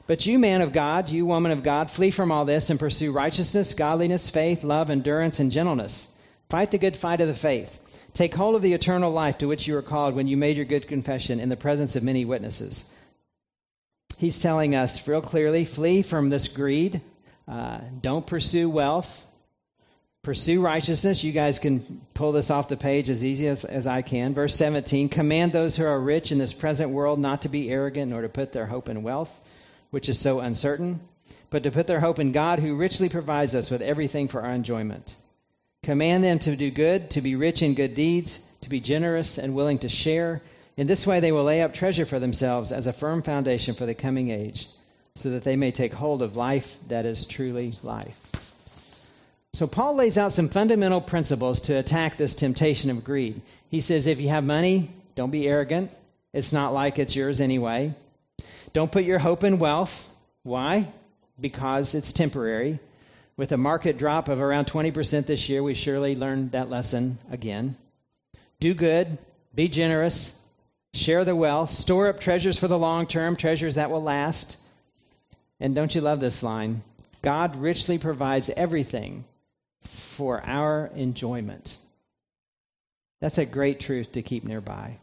But 0.07 0.27
you, 0.27 0.39
man 0.39 0.61
of 0.61 0.73
God, 0.73 1.09
you, 1.09 1.27
woman 1.27 1.53
of 1.53 1.63
God, 1.63 1.91
flee 1.91 2.11
from 2.11 2.33
all 2.33 2.45
this 2.45 2.71
and 2.71 2.81
pursue 2.81 3.13
righteousness, 3.13 3.75
godliness, 3.75 4.31
faith, 4.31 4.65
love, 4.65 4.91
endurance, 4.91 5.39
and 5.39 5.51
gentleness. 5.51 6.09
Fight 6.49 6.71
the 6.71 6.79
good 6.79 6.97
fight 6.97 7.21
of 7.21 7.29
the 7.29 7.35
faith. 7.35 7.79
Take 8.13 8.35
hold 8.35 8.57
of 8.57 8.63
the 8.63 8.73
eternal 8.73 9.13
life 9.13 9.39
to 9.39 9.47
which 9.47 9.69
you 9.69 9.75
were 9.75 9.83
called 9.83 10.15
when 10.15 10.27
you 10.27 10.37
made 10.37 10.57
your 10.57 10.67
good 10.67 10.89
confession 10.89 11.39
in 11.39 11.49
the 11.49 11.57
presence 11.57 11.95
of 11.95 12.03
many 12.03 12.25
witnesses. 12.25 12.85
He's 14.19 14.41
telling 14.41 14.75
us 14.75 15.07
real 15.07 15.23
clearly 15.23 15.65
flee 15.65 16.03
from 16.03 16.29
this 16.29 16.49
greed. 16.49 17.01
Uh, 17.47 17.79
don't 18.01 18.27
pursue 18.27 18.69
wealth. 18.69 19.25
Pursue 20.23 20.61
righteousness. 20.61 21.25
You 21.25 21.33
guys 21.33 21.59
can 21.59 22.03
pull 22.13 22.33
this 22.33 22.51
off 22.51 22.69
the 22.69 22.77
page 22.77 23.09
as 23.09 23.25
easy 23.25 23.49
as, 23.49 23.65
as 23.65 23.87
I 23.87 24.03
can. 24.03 24.35
Verse 24.35 24.55
17 24.55 25.09
Command 25.09 25.53
those 25.53 25.77
who 25.77 25.85
are 25.87 25.99
rich 25.99 26.31
in 26.31 26.37
this 26.37 26.53
present 26.53 26.91
world 26.91 27.19
not 27.19 27.43
to 27.43 27.49
be 27.49 27.71
arrogant 27.71 28.11
nor 28.11 28.21
to 28.21 28.29
put 28.29 28.53
their 28.53 28.67
hope 28.67 28.91
in 28.91 29.03
wealth, 29.03 29.41
which 29.91 30.11
is 30.11 30.19
so 30.19 30.41
uncertain, 30.41 31.01
but 31.49 31.63
to 31.63 31.71
put 31.71 31.87
their 31.87 32.01
hope 32.01 32.19
in 32.19 32.33
God 32.33 32.59
who 32.59 32.77
richly 32.77 33.09
provides 33.09 33.55
us 33.55 33.71
with 33.71 33.81
everything 33.81 34.29
for 34.29 34.43
our 34.43 34.53
enjoyment. 34.53 35.17
Command 35.83 36.23
them 36.23 36.39
to 36.41 36.55
do 36.55 36.71
good, 36.71 37.09
to 37.13 37.23
be 37.23 37.35
rich 37.35 37.63
in 37.63 37.73
good 37.73 37.95
deeds, 37.95 38.41
to 38.61 38.69
be 38.69 38.79
generous 38.79 39.39
and 39.39 39.55
willing 39.55 39.79
to 39.79 39.89
share. 39.89 40.43
In 40.77 40.87
this 40.87 41.07
way, 41.07 41.21
they 41.21 41.33
will 41.33 41.45
lay 41.45 41.63
up 41.63 41.73
treasure 41.73 42.05
for 42.05 42.19
themselves 42.19 42.73
as 42.73 42.87
a 42.87 42.93
firm 42.93 43.23
foundation 43.23 43.75
for 43.75 43.87
the 43.87 43.95
coming 43.95 44.31
age, 44.31 44.69
so 45.15 45.31
that 45.31 45.45
they 45.45 45.57
may 45.57 45.73
take 45.73 45.95
hold 45.95 46.21
of 46.21 46.37
life 46.37 46.77
that 46.89 47.07
is 47.07 47.25
truly 47.25 47.73
life. 47.83 48.50
So, 49.53 49.67
Paul 49.67 49.97
lays 49.97 50.17
out 50.17 50.33
some 50.33 50.49
fundamental 50.49 51.01
principles 51.01 51.61
to 51.63 51.75
attack 51.75 52.17
this 52.17 52.35
temptation 52.37 52.89
of 52.91 53.03
greed. 53.03 53.43
He 53.69 53.81
says, 53.81 54.07
if 54.07 54.21
you 54.21 54.29
have 54.29 54.45
money, 54.45 54.91
don't 55.17 55.31
be 55.31 55.49
arrogant. 55.49 55.91
It's 56.33 56.53
not 56.53 56.73
like 56.73 56.99
it's 56.99 57.17
yours 57.17 57.41
anyway. 57.41 57.95
Don't 58.73 58.93
put 58.93 59.05
your 59.05 59.19
hope 59.19 59.43
in 59.43 59.59
wealth. 59.59 60.09
Why? 60.45 60.93
Because 61.41 61.95
it's 61.95 62.13
temporary. 62.13 62.79
With 63.37 63.51
a 63.53 63.57
market 63.57 63.99
drop 63.99 64.29
of 64.29 64.41
around 64.41 64.67
20% 64.67 65.27
this 65.27 65.49
year, 65.49 65.63
we 65.63 65.75
surely 65.75 66.15
learned 66.15 66.53
that 66.53 66.71
lesson 66.71 67.19
again. 67.31 67.77
Do 68.61 68.73
good, 68.75 69.19
be 69.55 69.67
generous, 69.67 70.39
share 70.95 71.25
the 71.25 71.35
wealth, 71.35 71.71
store 71.71 72.09
up 72.09 72.21
treasures 72.21 72.59
for 72.59 72.69
the 72.69 72.79
long 72.79 73.07
term, 73.07 73.35
treasures 73.35 73.75
that 73.75 73.91
will 73.91 74.03
last. 74.03 74.57
And 75.59 75.75
don't 75.75 75.95
you 75.95 76.01
love 76.01 76.21
this 76.21 76.43
line? 76.43 76.83
God 77.23 77.57
richly 77.57 77.99
provides 77.99 78.51
everything 78.51 79.25
for 79.83 80.43
our 80.45 80.91
enjoyment. 80.95 81.77
That's 83.21 83.39
a 83.39 83.45
great 83.45 83.81
truth 83.81 84.13
to 84.13 84.23
keep 84.23 84.45
nearby. 84.45 84.99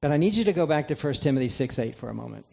But 0.00 0.12
I 0.12 0.16
need 0.16 0.34
you 0.34 0.44
to 0.44 0.52
go 0.52 0.66
back 0.66 0.88
to 0.88 0.94
1 0.94 1.14
Timothy 1.14 1.48
6 1.48 1.78
8 1.78 1.94
for 1.96 2.08
a 2.08 2.14
moment. 2.14 2.46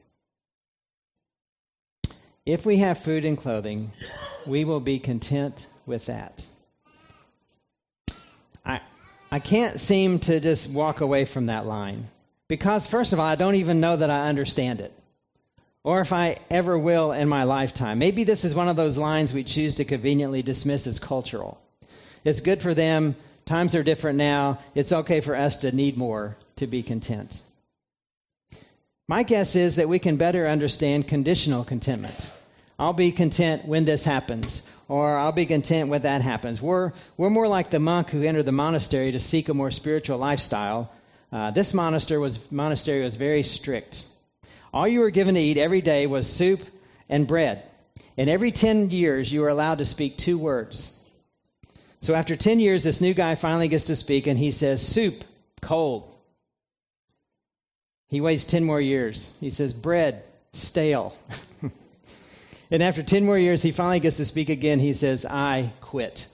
If 2.45 2.65
we 2.65 2.77
have 2.77 2.97
food 2.97 3.23
and 3.23 3.37
clothing, 3.37 3.91
we 4.45 4.65
will 4.65 4.81
be 4.81 4.99
content 4.99 5.67
with 5.85 6.07
that. 6.07 6.45
I, 8.65 8.81
I 9.31 9.39
can't 9.39 9.79
seem 9.79 10.19
to 10.19 10.39
just 10.39 10.69
walk 10.69 10.99
away 11.01 11.25
from 11.25 11.45
that 11.45 11.65
line 11.65 12.09
because, 12.49 12.85
first 12.85 13.13
of 13.13 13.19
all, 13.19 13.25
I 13.25 13.35
don't 13.35 13.55
even 13.55 13.79
know 13.79 13.95
that 13.95 14.09
I 14.09 14.27
understand 14.27 14.81
it. 14.81 14.93
Or 15.83 15.99
if 16.01 16.13
I 16.13 16.39
ever 16.49 16.77
will 16.77 17.11
in 17.11 17.27
my 17.27 17.43
lifetime. 17.43 17.99
Maybe 17.99 18.23
this 18.23 18.45
is 18.45 18.55
one 18.55 18.69
of 18.69 18.75
those 18.75 18.97
lines 18.97 19.33
we 19.33 19.43
choose 19.43 19.75
to 19.75 19.85
conveniently 19.85 20.41
dismiss 20.41 20.87
as 20.87 20.99
cultural. 20.99 21.59
It's 22.23 22.39
good 22.39 22.61
for 22.61 22.73
them. 22.73 23.15
Times 23.45 23.75
are 23.75 23.83
different 23.83 24.17
now. 24.17 24.59
It's 24.75 24.93
okay 24.93 25.19
for 25.19 25.35
us 25.35 25.57
to 25.59 25.75
need 25.75 25.97
more 25.97 26.37
to 26.55 26.67
be 26.67 26.83
content. 26.83 27.41
My 29.07 29.23
guess 29.23 29.57
is 29.57 29.75
that 29.75 29.89
we 29.89 29.99
can 29.99 30.15
better 30.15 30.47
understand 30.47 31.09
conditional 31.09 31.65
contentment. 31.65 32.31
I'll 32.79 32.93
be 32.93 33.11
content 33.11 33.65
when 33.65 33.83
this 33.83 34.05
happens, 34.05 34.63
or 34.87 35.17
I'll 35.17 35.33
be 35.33 35.45
content 35.45 35.89
when 35.89 36.03
that 36.03 36.21
happens. 36.21 36.61
We're, 36.61 36.93
we're 37.17 37.29
more 37.29 37.47
like 37.49 37.69
the 37.69 37.79
monk 37.79 38.09
who 38.09 38.23
entered 38.23 38.43
the 38.43 38.53
monastery 38.53 39.11
to 39.11 39.19
seek 39.19 39.49
a 39.49 39.53
more 39.53 39.71
spiritual 39.71 40.17
lifestyle. 40.17 40.89
Uh, 41.31 41.51
this 41.51 41.73
monastery 41.73 42.19
was, 42.19 42.39
monastery 42.49 43.03
was 43.03 43.15
very 43.15 43.43
strict. 43.43 44.05
All 44.73 44.87
you 44.87 45.01
were 45.01 45.11
given 45.11 45.35
to 45.35 45.41
eat 45.41 45.57
every 45.57 45.81
day 45.81 46.07
was 46.07 46.27
soup 46.27 46.61
and 47.07 47.27
bread. 47.27 47.63
And 48.17 48.29
every 48.29 48.51
10 48.51 48.89
years, 48.89 49.31
you 49.31 49.41
were 49.41 49.49
allowed 49.49 49.77
to 49.77 49.85
speak 49.85 50.17
two 50.17 50.37
words. 50.37 50.97
So 52.01 52.15
after 52.15 52.35
10 52.35 52.59
years, 52.59 52.83
this 52.83 52.99
new 52.99 53.13
guy 53.13 53.35
finally 53.35 53.67
gets 53.67 53.85
to 53.85 53.95
speak, 53.95 54.27
and 54.27 54.37
he 54.37 54.51
says, 54.51 54.85
Soup, 54.85 55.23
cold. 55.61 56.09
He 58.07 58.19
waits 58.19 58.45
10 58.45 58.63
more 58.63 58.81
years. 58.81 59.33
He 59.39 59.51
says, 59.51 59.73
Bread, 59.73 60.23
stale. 60.53 61.15
and 62.71 62.83
after 62.83 63.03
10 63.03 63.25
more 63.25 63.37
years, 63.37 63.61
he 63.61 63.71
finally 63.71 63.99
gets 63.99 64.17
to 64.17 64.25
speak 64.25 64.49
again. 64.49 64.79
He 64.79 64.93
says, 64.93 65.25
I 65.25 65.71
quit. 65.81 66.27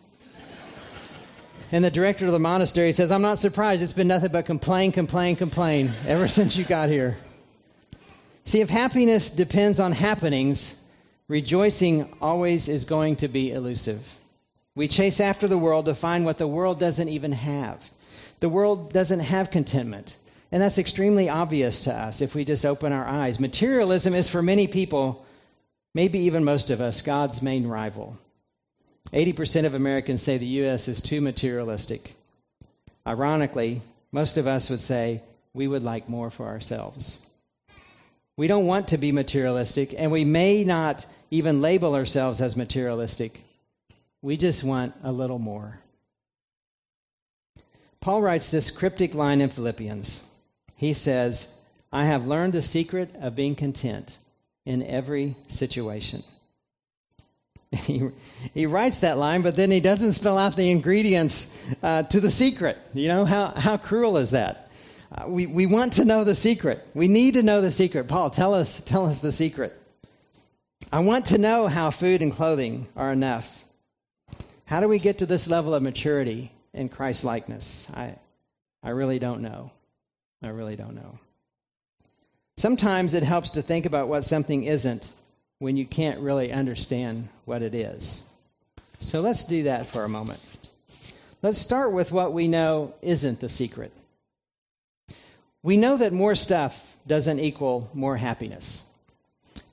and 1.72 1.84
the 1.84 1.91
director 1.91 2.25
of 2.25 2.31
the 2.31 2.39
monastery 2.39 2.91
says, 2.93 3.12
I'm 3.12 3.22
not 3.22 3.38
surprised. 3.38 3.84
It's 3.84 3.93
been 3.93 4.08
nothing 4.08 4.31
but 4.31 4.46
complain, 4.46 4.91
complain, 4.91 5.36
complain 5.36 5.91
ever 6.08 6.27
since 6.39 6.58
you 6.58 6.65
got 6.65 6.89
here. 6.89 7.17
See, 8.49 8.61
if 8.61 8.71
happiness 8.71 9.29
depends 9.29 9.79
on 9.79 9.91
happenings, 9.91 10.75
rejoicing 11.27 12.11
always 12.19 12.67
is 12.67 12.83
going 12.83 13.17
to 13.17 13.27
be 13.27 13.51
elusive. 13.51 14.17
We 14.75 14.87
chase 14.87 15.19
after 15.19 15.47
the 15.47 15.55
world 15.55 15.85
to 15.85 15.93
find 15.93 16.25
what 16.25 16.39
the 16.39 16.47
world 16.47 16.79
doesn't 16.79 17.09
even 17.09 17.33
have. 17.33 17.91
The 18.39 18.49
world 18.49 18.91
doesn't 18.91 19.19
have 19.19 19.51
contentment. 19.51 20.17
And 20.51 20.63
that's 20.63 20.79
extremely 20.79 21.29
obvious 21.29 21.83
to 21.83 21.93
us 21.93 22.21
if 22.21 22.33
we 22.33 22.43
just 22.43 22.65
open 22.65 22.91
our 22.91 23.05
eyes. 23.05 23.39
Materialism 23.39 24.15
is 24.15 24.27
for 24.27 24.41
many 24.41 24.65
people, 24.65 25.23
maybe 25.93 26.17
even 26.17 26.43
most 26.43 26.71
of 26.71 26.81
us, 26.81 27.03
God's 27.03 27.43
main 27.43 27.67
rival. 27.67 28.17
80% 29.13 29.67
of 29.67 29.75
Americans 29.75 30.23
say 30.23 30.39
the 30.39 30.57
U.S. 30.63 30.87
is 30.87 31.01
too 31.01 31.21
materialistic. 31.21 32.15
Ironically, 33.05 33.83
most 34.11 34.37
of 34.37 34.47
us 34.47 34.71
would 34.71 34.81
say 34.81 35.21
we 35.53 35.67
would 35.67 35.83
like 35.83 36.09
more 36.09 36.31
for 36.31 36.47
ourselves. 36.47 37.19
We 38.39 38.48
don't 38.48 38.67
want 38.67 38.88
to 38.88 38.98
be 38.98 39.12
materialistic, 39.12 39.93
and 39.98 40.13
we 40.13 40.24
may 40.24 40.63
not 40.63 41.05
even 41.29 41.60
label 41.60 41.93
ourselves 41.93 42.39
as 42.39 42.55
materialistic. 42.55 43.43
We 44.22 44.38
just 44.38 44.63
want 44.63 44.93
a 45.03 45.12
little 45.12 45.39
more. 45.39 45.81
Paul 48.00 48.22
writes 48.22 48.48
this 48.48 48.72
cryptic 48.72 49.13
line 49.13 49.41
in 49.41 49.50
Philippians. 49.50 50.24
He 50.77 50.93
says, 50.93 51.50
I 51.91 52.05
have 52.05 52.27
learned 52.27 52.53
the 52.53 52.62
secret 52.62 53.13
of 53.19 53.36
being 53.36 53.55
content 53.55 54.17
in 54.65 54.84
every 54.84 55.36
situation. 55.50 56.24
He, 57.75 58.10
he 58.53 58.65
writes 58.65 59.01
that 59.01 59.17
line, 59.17 59.41
but 59.41 59.58
then 59.58 59.69
he 59.69 59.81
doesn't 59.81 60.13
spell 60.13 60.38
out 60.38 60.55
the 60.55 60.72
ingredients 60.72 61.55
uh, 61.84 62.03
to 62.03 62.22
the 62.22 62.31
secret. 62.31 62.77
You 62.93 63.10
know, 63.10 63.25
how, 63.25 63.48
how 63.48 63.75
cruel 63.75 64.15
is 64.15 64.31
that? 64.31 64.68
Uh, 65.11 65.25
we, 65.27 65.47
we 65.47 65.65
want 65.65 65.93
to 65.93 66.05
know 66.05 66.23
the 66.23 66.35
secret. 66.35 66.85
We 66.93 67.07
need 67.07 67.33
to 67.33 67.43
know 67.43 67.61
the 67.61 67.71
secret. 67.71 68.07
Paul, 68.07 68.29
tell 68.29 68.53
us, 68.53 68.81
tell 68.81 69.07
us 69.07 69.19
the 69.19 69.31
secret. 69.31 69.75
I 70.91 70.99
want 70.99 71.27
to 71.27 71.37
know 71.37 71.67
how 71.67 71.89
food 71.89 72.21
and 72.21 72.31
clothing 72.31 72.87
are 72.95 73.11
enough. 73.11 73.65
How 74.65 74.79
do 74.79 74.87
we 74.87 74.99
get 74.99 75.17
to 75.19 75.25
this 75.25 75.47
level 75.47 75.73
of 75.73 75.81
maturity 75.81 76.51
in 76.73 76.89
Christ 76.89 77.23
likeness? 77.23 77.87
I, 77.95 78.15
I 78.83 78.89
really 78.89 79.19
don't 79.19 79.41
know. 79.41 79.71
I 80.43 80.49
really 80.49 80.75
don't 80.75 80.95
know. 80.95 81.19
Sometimes 82.57 83.13
it 83.13 83.23
helps 83.23 83.51
to 83.51 83.61
think 83.61 83.85
about 83.85 84.09
what 84.09 84.23
something 84.23 84.63
isn't 84.63 85.11
when 85.59 85.75
you 85.75 85.85
can't 85.85 86.19
really 86.19 86.51
understand 86.51 87.29
what 87.45 87.61
it 87.61 87.73
is. 87.73 88.23
So 88.99 89.21
let's 89.21 89.43
do 89.43 89.63
that 89.63 89.87
for 89.87 90.03
a 90.03 90.09
moment. 90.09 90.39
Let's 91.41 91.57
start 91.57 91.93
with 91.93 92.11
what 92.11 92.33
we 92.33 92.47
know 92.47 92.93
isn't 93.01 93.39
the 93.39 93.49
secret. 93.49 93.91
We 95.61 95.77
know 95.77 95.97
that 95.97 96.13
more 96.13 96.35
stuff 96.35 96.97
doesn't 97.05 97.39
equal 97.39 97.89
more 97.93 98.17
happiness. 98.17 98.83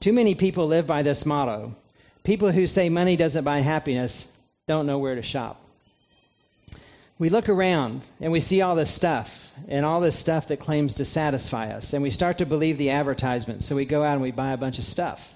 Too 0.00 0.12
many 0.12 0.34
people 0.34 0.66
live 0.66 0.86
by 0.86 1.02
this 1.02 1.24
motto. 1.24 1.76
People 2.24 2.50
who 2.50 2.66
say 2.66 2.88
money 2.88 3.16
doesn't 3.16 3.44
buy 3.44 3.60
happiness 3.60 4.26
don't 4.66 4.86
know 4.86 4.98
where 4.98 5.14
to 5.14 5.22
shop. 5.22 5.62
We 7.18 7.30
look 7.30 7.48
around 7.48 8.02
and 8.20 8.32
we 8.32 8.40
see 8.40 8.60
all 8.60 8.74
this 8.74 8.90
stuff 8.90 9.50
and 9.68 9.86
all 9.86 10.00
this 10.00 10.18
stuff 10.18 10.48
that 10.48 10.60
claims 10.60 10.94
to 10.94 11.04
satisfy 11.04 11.70
us, 11.70 11.92
and 11.92 12.02
we 12.02 12.10
start 12.10 12.38
to 12.38 12.46
believe 12.46 12.76
the 12.76 12.90
advertisements. 12.90 13.64
So 13.64 13.76
we 13.76 13.86
go 13.86 14.02
out 14.02 14.14
and 14.14 14.22
we 14.22 14.32
buy 14.32 14.52
a 14.52 14.58
bunch 14.58 14.78
of 14.78 14.84
stuff. 14.84 15.34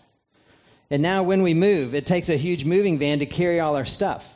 And 0.90 1.02
now, 1.02 1.23
when 1.23 1.42
we 1.42 1.54
move, 1.54 1.95
it 1.95 2.04
takes 2.04 2.28
a 2.28 2.37
huge 2.37 2.64
moving 2.64 2.99
van 2.99 3.21
to 3.21 3.26
carry 3.26 3.61
all 3.61 3.76
our 3.76 3.87
stuff. 3.87 4.35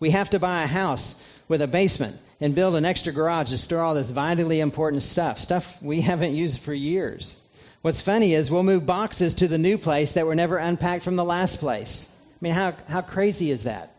We 0.00 0.10
have 0.10 0.30
to 0.30 0.38
buy 0.38 0.62
a 0.62 0.68
house 0.68 1.22
with 1.48 1.62
a 1.62 1.66
basement 1.66 2.16
and 2.40 2.54
build 2.54 2.74
an 2.74 2.84
extra 2.84 3.12
garage 3.12 3.50
to 3.50 3.58
store 3.58 3.80
all 3.80 3.94
this 3.94 4.10
vitally 4.10 4.60
important 4.60 5.02
stuff, 5.02 5.38
stuff 5.40 5.80
we 5.82 6.00
haven't 6.10 6.34
used 6.34 6.60
for 6.60 6.74
years. 6.74 7.40
What's 7.82 8.00
funny 8.00 8.34
is 8.34 8.50
we'll 8.50 8.62
move 8.62 8.86
boxes 8.86 9.34
to 9.34 9.48
the 9.48 9.58
new 9.58 9.76
place 9.76 10.14
that 10.14 10.26
were 10.26 10.34
never 10.34 10.56
unpacked 10.56 11.04
from 11.04 11.16
the 11.16 11.24
last 11.24 11.58
place. 11.58 12.08
I 12.10 12.36
mean, 12.40 12.54
how, 12.54 12.74
how 12.88 13.02
crazy 13.02 13.50
is 13.50 13.64
that? 13.64 13.94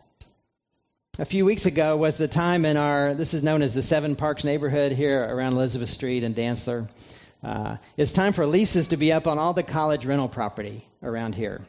A 1.18 1.24
few 1.24 1.44
weeks 1.44 1.66
ago 1.66 1.96
was 1.96 2.16
the 2.16 2.28
time 2.28 2.64
in 2.64 2.76
our, 2.76 3.14
this 3.14 3.32
is 3.32 3.42
known 3.42 3.62
as 3.62 3.74
the 3.74 3.82
Seven 3.82 4.16
Parks 4.16 4.44
neighborhood 4.44 4.92
here 4.92 5.24
around 5.24 5.54
Elizabeth 5.54 5.88
Street 5.88 6.24
and 6.24 6.34
Dantzler. 6.34 6.88
Uh, 7.42 7.76
it's 7.96 8.12
time 8.12 8.32
for 8.32 8.44
leases 8.44 8.88
to 8.88 8.96
be 8.96 9.12
up 9.12 9.26
on 9.26 9.38
all 9.38 9.54
the 9.54 9.62
college 9.62 10.04
rental 10.04 10.28
property 10.28 10.86
around 11.02 11.34
here. 11.34 11.62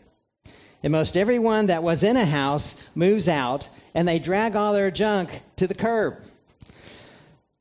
And 0.84 0.92
most 0.92 1.16
everyone 1.16 1.68
that 1.68 1.84
was 1.84 2.04
in 2.04 2.18
a 2.18 2.26
house 2.26 2.82
moves 2.94 3.30
out 3.30 3.70
and 3.94 4.08
they 4.08 4.20
drag 4.20 4.56
all 4.56 4.74
their 4.74 4.92
junk 4.92 5.42
to 5.58 5.68
the 5.68 5.74
curb. 5.74 6.18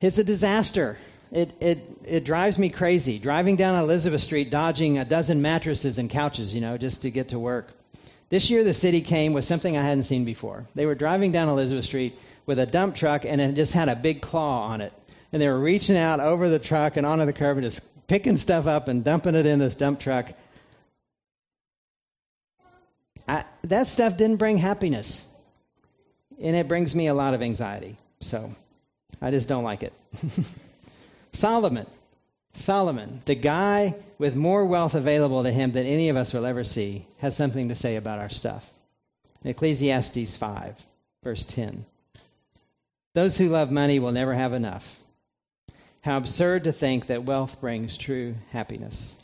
It's 0.00 0.18
a 0.18 0.25
disaster. 0.25 0.99
It, 1.33 1.52
it, 1.61 1.78
it 2.04 2.25
drives 2.25 2.59
me 2.59 2.68
crazy. 2.68 3.18
Driving 3.18 3.56
down 3.56 3.83
Elizabeth 3.83 4.23
Street, 4.23 4.50
dodging 4.50 4.99
a 4.99 5.04
dozen 5.04 5.42
mattresses 5.42 5.99
and 5.99 6.09
couches, 6.09 6.54
you 6.54 6.61
know, 6.61 6.78
just 6.78 7.02
to 7.02 7.11
get 7.11 7.28
to 7.30 7.38
work. 7.38 7.68
This 8.28 8.50
year, 8.50 8.64
the 8.64 8.75
city 8.75 9.00
came 9.00 9.33
with 9.33 9.45
something 9.45 9.76
I 9.76 9.83
hadn't 9.83 10.04
seen 10.04 10.25
before. 10.25 10.66
They 10.75 10.87
were 10.87 10.95
driving 10.95 11.33
down 11.33 11.49
Elizabeth 11.49 11.85
Street 11.85 12.18
with 12.45 12.59
a 12.59 12.66
dump 12.66 12.95
truck, 12.95 13.25
and 13.25 13.40
it 13.40 13.54
just 13.54 13.73
had 13.73 13.88
a 13.88 13.97
big 13.97 14.21
claw 14.21 14.68
on 14.68 14.80
it. 14.80 14.92
And 15.33 15.40
they 15.40 15.49
were 15.49 15.59
reaching 15.59 15.97
out 15.97 16.21
over 16.21 16.49
the 16.49 16.59
truck 16.59 16.97
and 16.97 17.06
onto 17.06 17.25
the 17.25 17.33
curb 17.33 17.59
and 17.59 17.64
just 17.64 17.80
picking 18.06 18.37
stuff 18.37 18.66
up 18.66 18.88
and 18.88 19.02
dumping 19.04 19.35
it 19.35 19.47
in 19.47 19.59
this 19.59 19.76
dump 19.76 20.00
truck. 20.00 20.33
I, 23.28 23.45
that 23.62 23.88
stuff 23.88 24.16
didn't 24.16 24.37
bring 24.37 24.59
happiness, 24.59 25.26
and 26.40 26.57
it 26.57 26.69
brings 26.69 26.95
me 26.95 27.07
a 27.07 27.14
lot 27.14 27.35
of 27.35 27.43
anxiety. 27.43 27.97
So 28.21 28.55
I 29.21 29.31
just 29.31 29.49
don't 29.49 29.64
like 29.64 29.83
it. 29.83 29.93
Solomon. 31.33 31.87
Solomon, 32.52 33.21
the 33.26 33.35
guy 33.35 33.95
with 34.19 34.35
more 34.35 34.64
wealth 34.64 34.95
available 34.95 35.43
to 35.43 35.52
him 35.52 35.73
than 35.73 35.87
any 35.87 36.09
of 36.09 36.16
us 36.16 36.33
will 36.33 36.47
ever 36.47 36.64
see, 36.64 37.07
has 37.19 37.37
something 37.37 37.69
to 37.69 37.75
say 37.75 37.97
about 37.97 38.19
our 38.19 38.31
stuff. 38.31 38.73
Ecclesiastes 39.45 40.37
5, 40.37 40.87
verse 41.23 41.45
10. 41.45 41.85
Those 43.14 43.37
who 43.37 43.49
love 43.49 43.71
money 43.71 43.99
will 43.99 44.12
never 44.12 44.35
have 44.35 44.55
enough. 44.55 44.99
How 46.00 46.16
absurd 46.16 46.64
to 46.64 46.73
think 46.73 47.07
that 47.07 47.25
wealth 47.25 47.61
brings 47.61 47.97
true 47.97 48.37
happiness. 48.50 49.16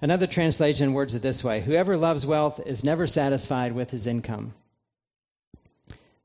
Another 0.00 0.26
translation 0.26 0.92
words 0.92 1.14
it 1.14 1.22
this 1.22 1.42
way 1.42 1.60
Whoever 1.62 1.96
loves 1.96 2.24
wealth 2.24 2.60
is 2.64 2.84
never 2.84 3.06
satisfied 3.06 3.72
with 3.74 3.90
his 3.90 4.06
income. 4.06 4.54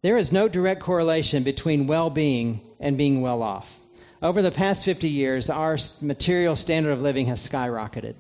There 0.04 0.18
is 0.18 0.34
no 0.34 0.50
direct 0.50 0.82
correlation 0.82 1.44
between 1.44 1.88
well 1.88 2.10
being 2.10 2.60
and 2.78 2.98
being 2.98 3.22
well 3.22 3.42
off. 3.42 3.80
Over 4.22 4.42
the 4.42 4.52
past 4.52 4.84
50 4.84 5.10
years, 5.10 5.50
our 5.50 5.78
material 6.02 6.58
standard 6.58 6.92
of 6.92 7.02
living 7.02 7.28
has 7.28 7.48
skyrocketed 7.48 8.16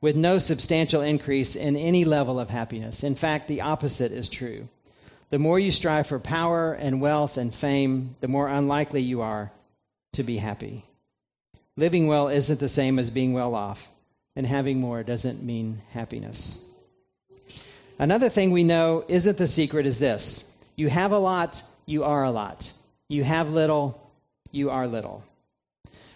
with 0.00 0.16
no 0.16 0.38
substantial 0.38 1.02
increase 1.02 1.54
in 1.54 1.76
any 1.76 2.06
level 2.06 2.40
of 2.40 2.48
happiness. 2.48 3.04
In 3.04 3.14
fact, 3.14 3.48
the 3.48 3.60
opposite 3.60 4.12
is 4.12 4.30
true. 4.30 4.68
The 5.28 5.38
more 5.38 5.58
you 5.58 5.70
strive 5.72 6.06
for 6.06 6.18
power 6.18 6.72
and 6.72 7.02
wealth 7.02 7.36
and 7.36 7.54
fame, 7.54 8.14
the 8.20 8.28
more 8.28 8.48
unlikely 8.48 9.02
you 9.02 9.20
are 9.20 9.52
to 10.14 10.22
be 10.22 10.38
happy. 10.38 10.86
Living 11.76 12.06
well 12.06 12.28
isn't 12.28 12.60
the 12.60 12.68
same 12.68 12.98
as 12.98 13.10
being 13.10 13.34
well 13.34 13.54
off, 13.54 13.90
and 14.34 14.46
having 14.46 14.80
more 14.80 15.02
doesn't 15.02 15.42
mean 15.42 15.82
happiness. 15.90 16.64
Another 17.98 18.30
thing 18.30 18.52
we 18.52 18.64
know 18.64 19.04
isn't 19.08 19.36
the 19.36 19.46
secret 19.46 19.84
is 19.84 19.98
this 19.98 20.45
you 20.76 20.88
have 20.88 21.12
a 21.12 21.18
lot, 21.18 21.62
you 21.86 22.04
are 22.04 22.24
a 22.24 22.30
lot. 22.30 22.72
You 23.08 23.24
have 23.24 23.50
little, 23.50 24.10
you 24.52 24.70
are 24.70 24.86
little. 24.86 25.24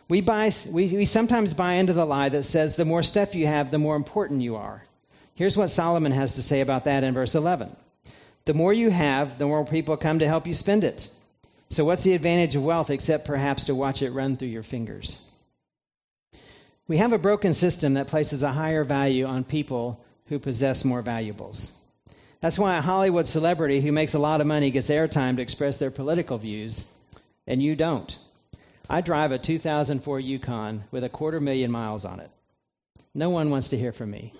We, 0.09 0.21
buy, 0.21 0.52
we, 0.69 0.88
we 0.97 1.05
sometimes 1.05 1.55
buy 1.55 1.75
into 1.75 1.93
the 1.93 2.05
lie 2.05 2.29
that 2.31 2.43
says 2.45 2.76
the 2.76 2.85
more 2.85 3.02
stuff 3.02 3.35
you 3.35 3.47
have, 3.47 3.71
the 3.71 3.79
more 3.79 3.97
important 3.97 4.43
you 4.43 4.57
are. 4.57 4.83
Here's 5.35 5.57
what 5.57 5.69
Solomon 5.69 6.12
has 6.12 6.35
to 6.35 6.43
say 6.43 6.61
about 6.61 6.85
that 6.85 7.05
in 7.05 7.14
verse 7.14 7.35
11 7.35 7.75
The 8.45 8.55
more 8.55 8.73
you 8.73 8.90
have, 8.90 9.38
the 9.38 9.47
more 9.47 9.64
people 9.64 9.97
come 9.97 10.19
to 10.19 10.29
help 10.29 10.47
you 10.47 10.55
spend 10.55 10.85
it. 10.85 11.09
So, 11.71 11.85
what's 11.85 12.02
the 12.02 12.14
advantage 12.14 12.57
of 12.57 12.64
wealth 12.64 12.90
except 12.90 13.25
perhaps 13.25 13.67
to 13.67 13.75
watch 13.75 14.02
it 14.02 14.11
run 14.11 14.37
through 14.37 14.49
your 14.49 14.64
fingers? 14.64 15.21
We 16.88 16.97
have 16.97 17.12
a 17.12 17.19
broken 17.19 17.55
system 17.55 17.95
that 17.95 18.09
places 18.09 18.43
a 18.43 18.50
higher 18.50 18.83
value 18.83 19.25
on 19.25 19.45
people 19.45 20.05
who 20.26 20.40
possess 20.40 20.85
more 20.85 21.02
valuables. 21.02 21.71
That's 22.40 22.59
why 22.59 22.78
a 22.78 22.82
Hollywood 22.82 23.26
celebrity 23.26 23.80
who 23.80 23.92
makes 23.92 24.14
a 24.14 24.18
lot 24.18 24.40
of 24.40 24.47
money 24.47 24.70
gets 24.70 24.88
airtime 24.88 25.37
to 25.37 25.42
express 25.42 25.76
their 25.76 25.90
political 25.90 26.38
views, 26.38 26.87
and 27.47 27.62
you 27.62 27.76
don't. 27.76 28.18
I 28.88 29.02
drive 29.02 29.30
a 29.30 29.38
2004 29.38 30.20
Yukon 30.20 30.85
with 30.90 31.04
a 31.04 31.11
quarter 31.11 31.38
million 31.38 31.70
miles 31.70 32.04
on 32.04 32.18
it. 32.18 32.30
No 33.14 33.28
one 33.28 33.50
wants 33.50 33.68
to 33.70 33.78
hear 33.78 33.92
from 33.92 34.11
me. 34.11 34.32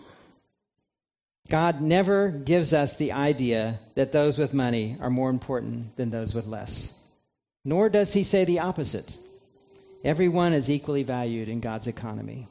God 1.49 1.80
never 1.80 2.28
gives 2.30 2.73
us 2.73 2.97
the 2.97 3.12
idea 3.12 3.80
that 3.97 4.12
those 4.12 4.38
with 4.38 4.54
money 4.54 4.97
are 5.00 5.11
more 5.11 5.28
important 5.28 5.97
than 5.97 6.11
those 6.11 6.35
with 6.35 6.47
less. 6.47 6.97
Nor 7.64 7.88
does 7.90 8.12
he 8.12 8.23
say 8.23 8.45
the 8.45 8.61
opposite. 8.61 9.19
Everyone 10.04 10.52
is 10.54 10.71
equally 10.71 11.02
valued 11.02 11.49
in 11.49 11.61
God's 11.61 11.87
economy. 11.87 12.49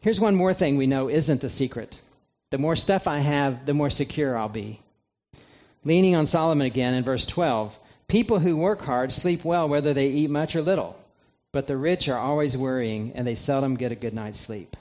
Here's 0.00 0.20
one 0.20 0.34
more 0.34 0.52
thing 0.52 0.76
we 0.76 0.86
know 0.86 1.08
isn't 1.08 1.40
the 1.40 1.48
secret 1.48 2.00
the 2.50 2.58
more 2.58 2.76
stuff 2.76 3.06
I 3.06 3.18
have, 3.18 3.66
the 3.66 3.74
more 3.74 3.90
secure 3.90 4.36
I'll 4.36 4.48
be. 4.48 4.80
Leaning 5.84 6.14
on 6.14 6.26
Solomon 6.26 6.66
again 6.66 6.94
in 6.94 7.04
verse 7.04 7.26
12 7.26 7.78
people 8.08 8.38
who 8.38 8.56
work 8.56 8.82
hard 8.82 9.12
sleep 9.12 9.44
well 9.44 9.68
whether 9.68 9.92
they 9.92 10.08
eat 10.08 10.30
much 10.30 10.56
or 10.56 10.62
little, 10.62 10.98
but 11.52 11.66
the 11.66 11.76
rich 11.76 12.08
are 12.08 12.18
always 12.18 12.56
worrying 12.56 13.12
and 13.14 13.26
they 13.26 13.34
seldom 13.34 13.76
get 13.76 13.92
a 13.92 13.96
good 13.96 14.14
night's 14.14 14.40
sleep. 14.40 14.76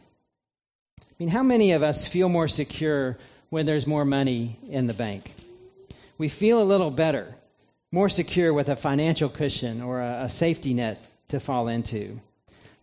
I 1.00 1.04
mean, 1.20 1.30
how 1.30 1.44
many 1.44 1.72
of 1.72 1.84
us 1.84 2.08
feel 2.08 2.30
more 2.30 2.48
secure 2.48 3.18
when 3.50 3.66
there's 3.66 3.88
more 3.88 4.06
money 4.06 4.58
in 4.70 4.88
the 4.88 4.94
bank? 4.94 5.34
We 6.18 6.30
feel 6.30 6.62
a 6.62 6.64
little 6.64 6.92
better 6.92 7.36
more 7.92 8.10
secure 8.10 8.54
with 8.54 8.70
a 8.70 8.76
financial 8.76 9.30
cushion 9.30 9.82
or 9.82 10.02
a, 10.02 10.30
safety 10.30 10.74
net 10.74 11.04
to 11.30 11.40
fall 11.40 11.70
into. 11.70 12.20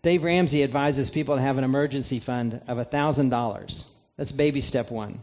Dave 0.02 0.24
Ramsey 0.24 0.62
advises 0.62 1.10
people 1.10 1.36
to 1.36 1.42
have 1.42 1.58
an 1.58 1.64
emergency 1.64 2.20
fund 2.20 2.60
of 2.66 2.78
$1,000. 2.78 3.84
That's 4.16 4.32
baby 4.32 4.60
step 4.60 4.90
one. 4.90 5.22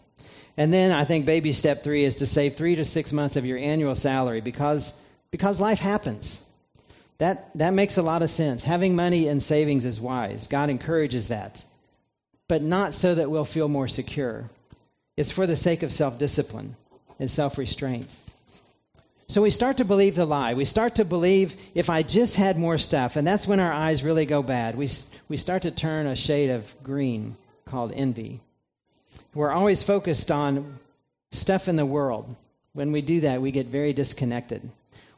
And 0.58 0.74
then 0.74 0.92
I 0.92 1.06
think 1.06 1.26
baby 1.26 1.54
step 1.54 1.84
three 1.84 2.04
is 2.04 2.18
to 2.18 2.28
save 2.28 2.56
three 2.56 2.76
to 2.76 2.86
six 2.86 3.12
months 3.14 3.36
of 3.36 3.46
your 3.46 3.58
annual 3.58 3.96
salary 3.96 4.42
because, 4.42 4.94
because 5.32 5.60
life 5.60 5.80
happens. 5.80 6.44
That, 7.20 7.52
that 7.56 7.74
makes 7.74 7.98
a 7.98 8.02
lot 8.02 8.24
of 8.24 8.30
sense. 8.30 8.64
Having 8.64 8.96
money 8.96 9.28
and 9.28 9.42
savings 9.42 9.86
is 9.86 10.02
wise. 10.02 10.48
God 10.48 10.70
encourages 10.70 11.28
that. 11.28 11.64
But 12.48 12.64
not 12.64 12.94
so 12.94 13.16
that 13.16 13.32
we'll 13.32 13.46
feel 13.46 13.70
more 13.70 13.88
secure. 13.88 14.50
It's 15.16 15.32
for 15.32 15.48
the 15.48 15.56
sake 15.56 15.84
of 15.84 15.94
self 15.94 16.18
discipline 16.18 16.76
and 17.20 17.30
self 17.30 17.58
restraint. 17.58 18.08
So 19.28 19.42
we 19.42 19.52
start 19.52 19.78
to 19.78 19.86
believe 19.86 20.16
the 20.16 20.26
lie. 20.26 20.56
We 20.56 20.66
start 20.66 20.96
to 20.96 21.06
believe 21.06 21.56
if 21.74 21.90
I 21.90 22.04
just 22.04 22.36
had 22.36 22.58
more 22.58 22.78
stuff, 22.78 23.16
and 23.16 23.26
that's 23.26 23.48
when 23.48 23.62
our 23.62 23.72
eyes 23.72 24.04
really 24.04 24.26
go 24.26 24.44
bad. 24.44 24.76
We, 24.76 24.90
we 25.30 25.38
start 25.38 25.62
to 25.62 25.72
turn 25.72 26.08
a 26.08 26.18
shade 26.18 26.50
of 26.50 26.74
green 26.84 27.38
called 27.66 27.94
envy. 27.96 28.42
We're 29.34 29.52
always 29.52 29.84
focused 29.84 30.32
on 30.32 30.80
stuff 31.32 31.68
in 31.68 31.76
the 31.76 31.86
world. 31.86 32.36
When 32.74 32.92
we 32.92 33.02
do 33.02 33.22
that, 33.22 33.42
we 33.42 33.52
get 33.52 33.68
very 33.68 33.94
disconnected. 33.94 34.70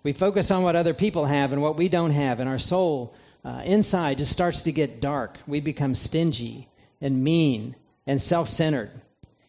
We 0.04 0.14
focus 0.14 0.52
on 0.52 0.64
what 0.64 0.76
other 0.76 0.94
people 0.94 1.26
have 1.26 1.54
and 1.54 1.62
what 1.62 1.78
we 1.78 1.88
don't 1.88 2.12
have, 2.12 2.40
and 2.40 2.50
our 2.50 2.60
soul 2.60 3.14
uh, 3.46 3.62
inside 3.66 4.18
just 4.18 4.32
starts 4.32 4.64
to 4.64 4.72
get 4.72 5.02
dark. 5.02 5.38
We 5.48 5.60
become 5.60 5.96
stingy 5.96 6.68
and 7.02 7.24
mean 7.24 7.76
and 8.06 8.22
self 8.22 8.50
centered. 8.50 8.92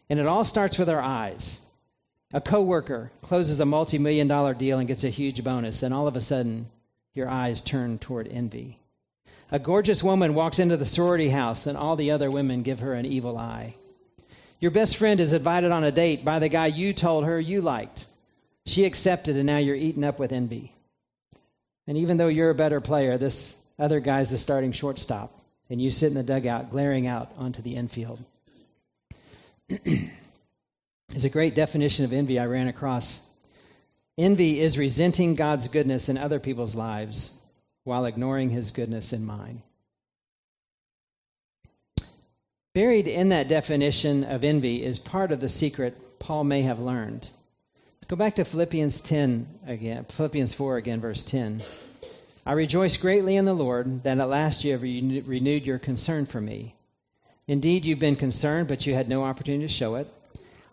And 0.09 0.19
it 0.19 0.27
all 0.27 0.45
starts 0.45 0.77
with 0.77 0.89
our 0.89 1.01
eyes. 1.01 1.61
A 2.33 2.41
coworker 2.41 3.11
closes 3.21 3.59
a 3.59 3.65
multi-million 3.65 4.27
dollar 4.27 4.53
deal 4.53 4.79
and 4.79 4.87
gets 4.87 5.03
a 5.03 5.09
huge 5.09 5.43
bonus, 5.43 5.83
and 5.83 5.93
all 5.93 6.07
of 6.07 6.15
a 6.15 6.21
sudden, 6.21 6.67
your 7.13 7.29
eyes 7.29 7.61
turn 7.61 7.97
toward 7.97 8.27
envy. 8.27 8.79
A 9.51 9.59
gorgeous 9.59 10.03
woman 10.03 10.33
walks 10.33 10.59
into 10.59 10.75
the 10.75 10.85
sorority 10.85 11.29
house, 11.29 11.65
and 11.65 11.77
all 11.77 11.95
the 11.95 12.11
other 12.11 12.29
women 12.29 12.63
give 12.63 12.79
her 12.79 12.93
an 12.93 13.05
evil 13.05 13.37
eye. 13.37 13.75
Your 14.59 14.71
best 14.71 14.97
friend 14.97 15.19
is 15.19 15.33
invited 15.33 15.71
on 15.71 15.83
a 15.83 15.91
date 15.91 16.23
by 16.23 16.39
the 16.39 16.49
guy 16.49 16.67
you 16.67 16.93
told 16.93 17.25
her 17.25 17.39
you 17.39 17.61
liked. 17.61 18.05
She 18.65 18.85
accepted, 18.85 19.35
and 19.35 19.45
now 19.45 19.57
you're 19.57 19.75
eaten 19.75 20.03
up 20.03 20.17
with 20.17 20.31
envy. 20.31 20.71
And 21.87 21.97
even 21.97 22.17
though 22.17 22.27
you're 22.27 22.49
a 22.49 22.55
better 22.55 22.81
player, 22.81 23.17
this 23.17 23.55
other 23.77 23.99
guy's 23.99 24.31
the 24.31 24.37
starting 24.37 24.71
shortstop, 24.71 25.39
and 25.69 25.81
you 25.81 25.91
sit 25.91 26.07
in 26.07 26.13
the 26.15 26.23
dugout 26.23 26.71
glaring 26.71 27.05
out 27.05 27.31
onto 27.37 27.61
the 27.61 27.75
infield. 27.75 28.19
There's 31.09 31.25
a 31.25 31.29
great 31.29 31.53
definition 31.53 32.05
of 32.05 32.13
envy 32.13 32.39
I 32.39 32.45
ran 32.45 32.67
across. 32.67 33.21
Envy 34.17 34.59
is 34.59 34.77
resenting 34.77 35.35
God's 35.35 35.67
goodness 35.67 36.09
in 36.09 36.17
other 36.17 36.39
people's 36.39 36.75
lives 36.75 37.37
while 37.83 38.05
ignoring 38.05 38.49
his 38.49 38.71
goodness 38.71 39.13
in 39.13 39.25
mine. 39.25 39.61
Buried 42.75 43.07
in 43.07 43.29
that 43.29 43.47
definition 43.47 44.25
of 44.25 44.43
envy 44.43 44.83
is 44.83 44.99
part 44.99 45.31
of 45.31 45.39
the 45.39 45.47
secret 45.47 46.19
Paul 46.19 46.43
may 46.43 46.63
have 46.63 46.77
learned. 46.77 47.29
Let's 47.95 48.09
go 48.09 48.17
back 48.17 48.35
to 48.35 48.43
Philippians 48.43 48.99
10 48.99 49.47
again, 49.65 50.03
Philippians 50.09 50.53
4 50.53 50.75
again, 50.75 50.99
verse 50.99 51.23
10. 51.23 51.63
I 52.45 52.51
rejoice 52.51 52.97
greatly 52.97 53.37
in 53.37 53.45
the 53.45 53.53
Lord 53.53 54.03
that 54.03 54.19
at 54.19 54.27
last 54.27 54.65
you 54.65 54.73
have 54.73 54.81
renewed 54.81 55.65
your 55.65 55.79
concern 55.79 56.25
for 56.25 56.41
me. 56.41 56.75
Indeed, 57.47 57.85
you've 57.85 57.97
been 57.97 58.17
concerned, 58.17 58.67
but 58.67 58.85
you 58.85 58.93
had 58.93 59.07
no 59.07 59.23
opportunity 59.23 59.65
to 59.65 59.73
show 59.73 59.95
it. 59.95 60.13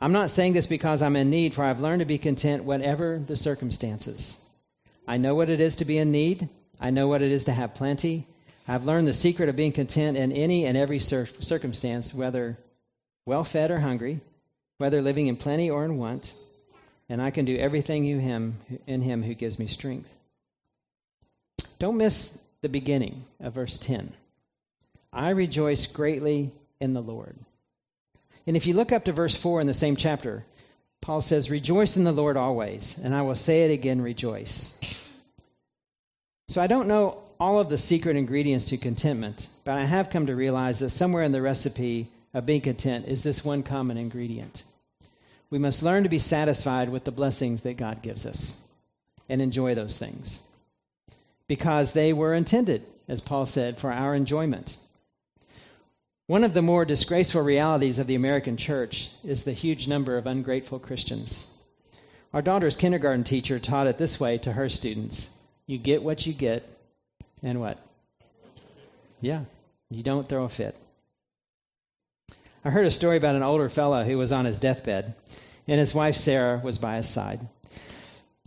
I'm 0.01 0.13
not 0.13 0.33
saying 0.33 0.55
this 0.55 0.67
because 0.67 1.03
I'm 1.03 1.15
in 1.15 1.31
need, 1.31 1.55
for 1.55 1.63
I've 1.63 1.79
learned 1.79 2.01
to 2.01 2.05
be 2.05 2.19
content 2.19 2.65
whatever 2.65 3.23
the 3.25 3.37
circumstances. 3.37 4.39
I 5.07 5.19
know 5.19 5.37
what 5.37 5.51
it 5.51 5.61
is 5.61 5.77
to 5.77 5.85
be 5.85 5.99
in 5.99 6.11
need. 6.11 6.49
I 6.81 6.91
know 6.91 7.07
what 7.07 7.23
it 7.23 7.31
is 7.31 7.45
to 7.45 7.53
have 7.53 7.75
plenty. 7.75 8.27
I've 8.69 8.85
learned 8.85 9.09
the 9.09 9.15
secret 9.15 9.49
of 9.49 9.57
being 9.57 9.73
content 9.73 10.17
in 10.17 10.33
any 10.33 10.67
and 10.67 10.77
every 10.77 10.99
cir- 10.99 11.29
circumstance, 11.41 12.15
whether 12.15 12.59
well 13.27 13.45
fed 13.45 13.71
or 13.71 13.81
hungry, 13.81 14.21
whether 14.79 15.03
living 15.03 15.27
in 15.27 15.37
plenty 15.37 15.71
or 15.71 15.85
in 15.85 15.99
want, 15.99 16.35
and 17.09 17.21
I 17.21 17.31
can 17.31 17.45
do 17.45 17.57
everything 17.57 18.05
in 18.07 18.21
him, 18.21 18.59
in 18.87 19.03
him 19.03 19.23
who 19.23 19.35
gives 19.35 19.59
me 19.59 19.67
strength. 19.67 20.09
Don't 21.79 21.97
miss 21.97 22.39
the 22.61 22.69
beginning 22.69 23.25
of 23.41 23.55
verse 23.55 23.79
10. 23.79 24.13
I 25.13 25.31
rejoice 25.31 25.87
greatly 25.87 26.53
in 26.81 26.95
the 26.95 27.03
Lord. 27.03 27.37
And 28.47 28.57
if 28.57 28.67
you 28.67 28.75
look 28.75 28.93
up 28.93 29.05
to 29.05 29.13
verse 29.13 29.37
4 29.37 29.61
in 29.61 29.67
the 29.67 29.75
same 29.75 29.97
chapter, 29.97 30.45
Paul 31.01 31.21
says, 31.21 31.51
Rejoice 31.51 31.97
in 31.97 32.05
the 32.05 32.13
Lord 32.13 32.37
always. 32.37 32.97
And 33.03 33.15
I 33.15 33.23
will 33.23 33.35
say 33.35 33.65
it 33.65 33.73
again, 33.73 34.01
rejoice. 34.01 34.73
So 36.49 36.63
I 36.63 36.67
don't 36.67 36.89
know 36.89 37.19
all 37.43 37.59
of 37.59 37.69
the 37.69 37.77
secret 37.77 38.15
ingredients 38.15 38.67
to 38.67 38.77
contentment, 38.77 39.49
but 39.65 39.77
I 39.77 39.85
have 39.85 40.11
come 40.11 40.27
to 40.27 40.37
realize 40.37 40.79
that 40.79 40.91
somewhere 40.91 41.25
in 41.25 41.33
the 41.33 41.43
recipe 41.43 42.09
of 42.33 42.47
being 42.47 42.61
content 42.61 43.07
is 43.09 43.25
this 43.25 43.45
one 43.45 43.65
common 43.65 43.97
ingredient. 43.99 44.63
We 45.51 45.59
must 45.59 45.83
learn 45.83 46.05
to 46.05 46.09
be 46.09 46.21
satisfied 46.21 46.89
with 46.89 47.03
the 47.03 47.11
blessings 47.11 47.63
that 47.63 47.77
God 47.77 48.01
gives 48.01 48.27
us 48.27 48.61
and 49.29 49.43
enjoy 49.43 49.75
those 49.75 49.99
things 49.99 50.39
because 51.49 51.95
they 51.95 52.13
were 52.13 52.33
intended, 52.33 52.87
as 53.09 53.21
Paul 53.21 53.47
said, 53.47 53.77
for 53.77 53.91
our 53.91 54.15
enjoyment. 54.15 54.79
One 56.29 56.45
of 56.45 56.55
the 56.55 56.63
more 56.63 56.85
disgraceful 56.85 57.43
realities 57.43 57.99
of 57.99 58.07
the 58.07 58.15
American 58.15 58.57
church 58.57 59.11
is 59.25 59.43
the 59.43 59.53
huge 59.53 59.89
number 59.89 60.17
of 60.17 60.29
ungrateful 60.29 60.79
Christians. 60.79 61.49
Our 62.33 62.41
daughter's 62.41 62.77
kindergarten 62.77 63.25
teacher 63.25 63.59
taught 63.59 63.89
it 63.89 63.99
this 63.99 64.21
way 64.21 64.39
to 64.39 64.53
her 64.53 64.69
students 64.69 65.31
You 65.67 65.79
get 65.79 66.05
what 66.05 66.25
you 66.25 66.35
get, 66.35 66.69
and 67.43 67.61
what? 67.61 67.79
Yeah, 69.21 69.45
you 69.91 70.03
don't 70.03 70.29
throw 70.29 70.45
a 70.45 70.49
fit. 70.49 70.77
I 72.65 72.71
heard 72.71 72.87
a 72.87 72.91
story 72.91 73.17
about 73.17 73.35
an 73.35 73.43
older 73.43 73.69
fellow 73.69 74.05
who 74.05 74.19
was 74.19 74.33
on 74.33 74.45
his 74.45 74.61
deathbed, 74.61 75.15
and 75.67 75.81
his 75.81 75.95
wife 75.95 76.17
Sarah 76.17 76.61
was 76.63 76.79
by 76.79 76.97
his 76.97 77.09
side. 77.09 77.41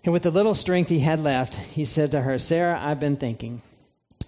And 0.04 0.14
with 0.14 0.24
the 0.24 0.32
little 0.32 0.54
strength 0.54 0.90
he 0.90 1.00
had 1.00 1.20
left, 1.20 1.56
he 1.56 1.84
said 1.84 2.12
to 2.12 2.22
her, 2.22 2.38
Sarah, 2.38 2.80
I've 2.82 3.00
been 3.00 3.18
thinking. 3.18 3.62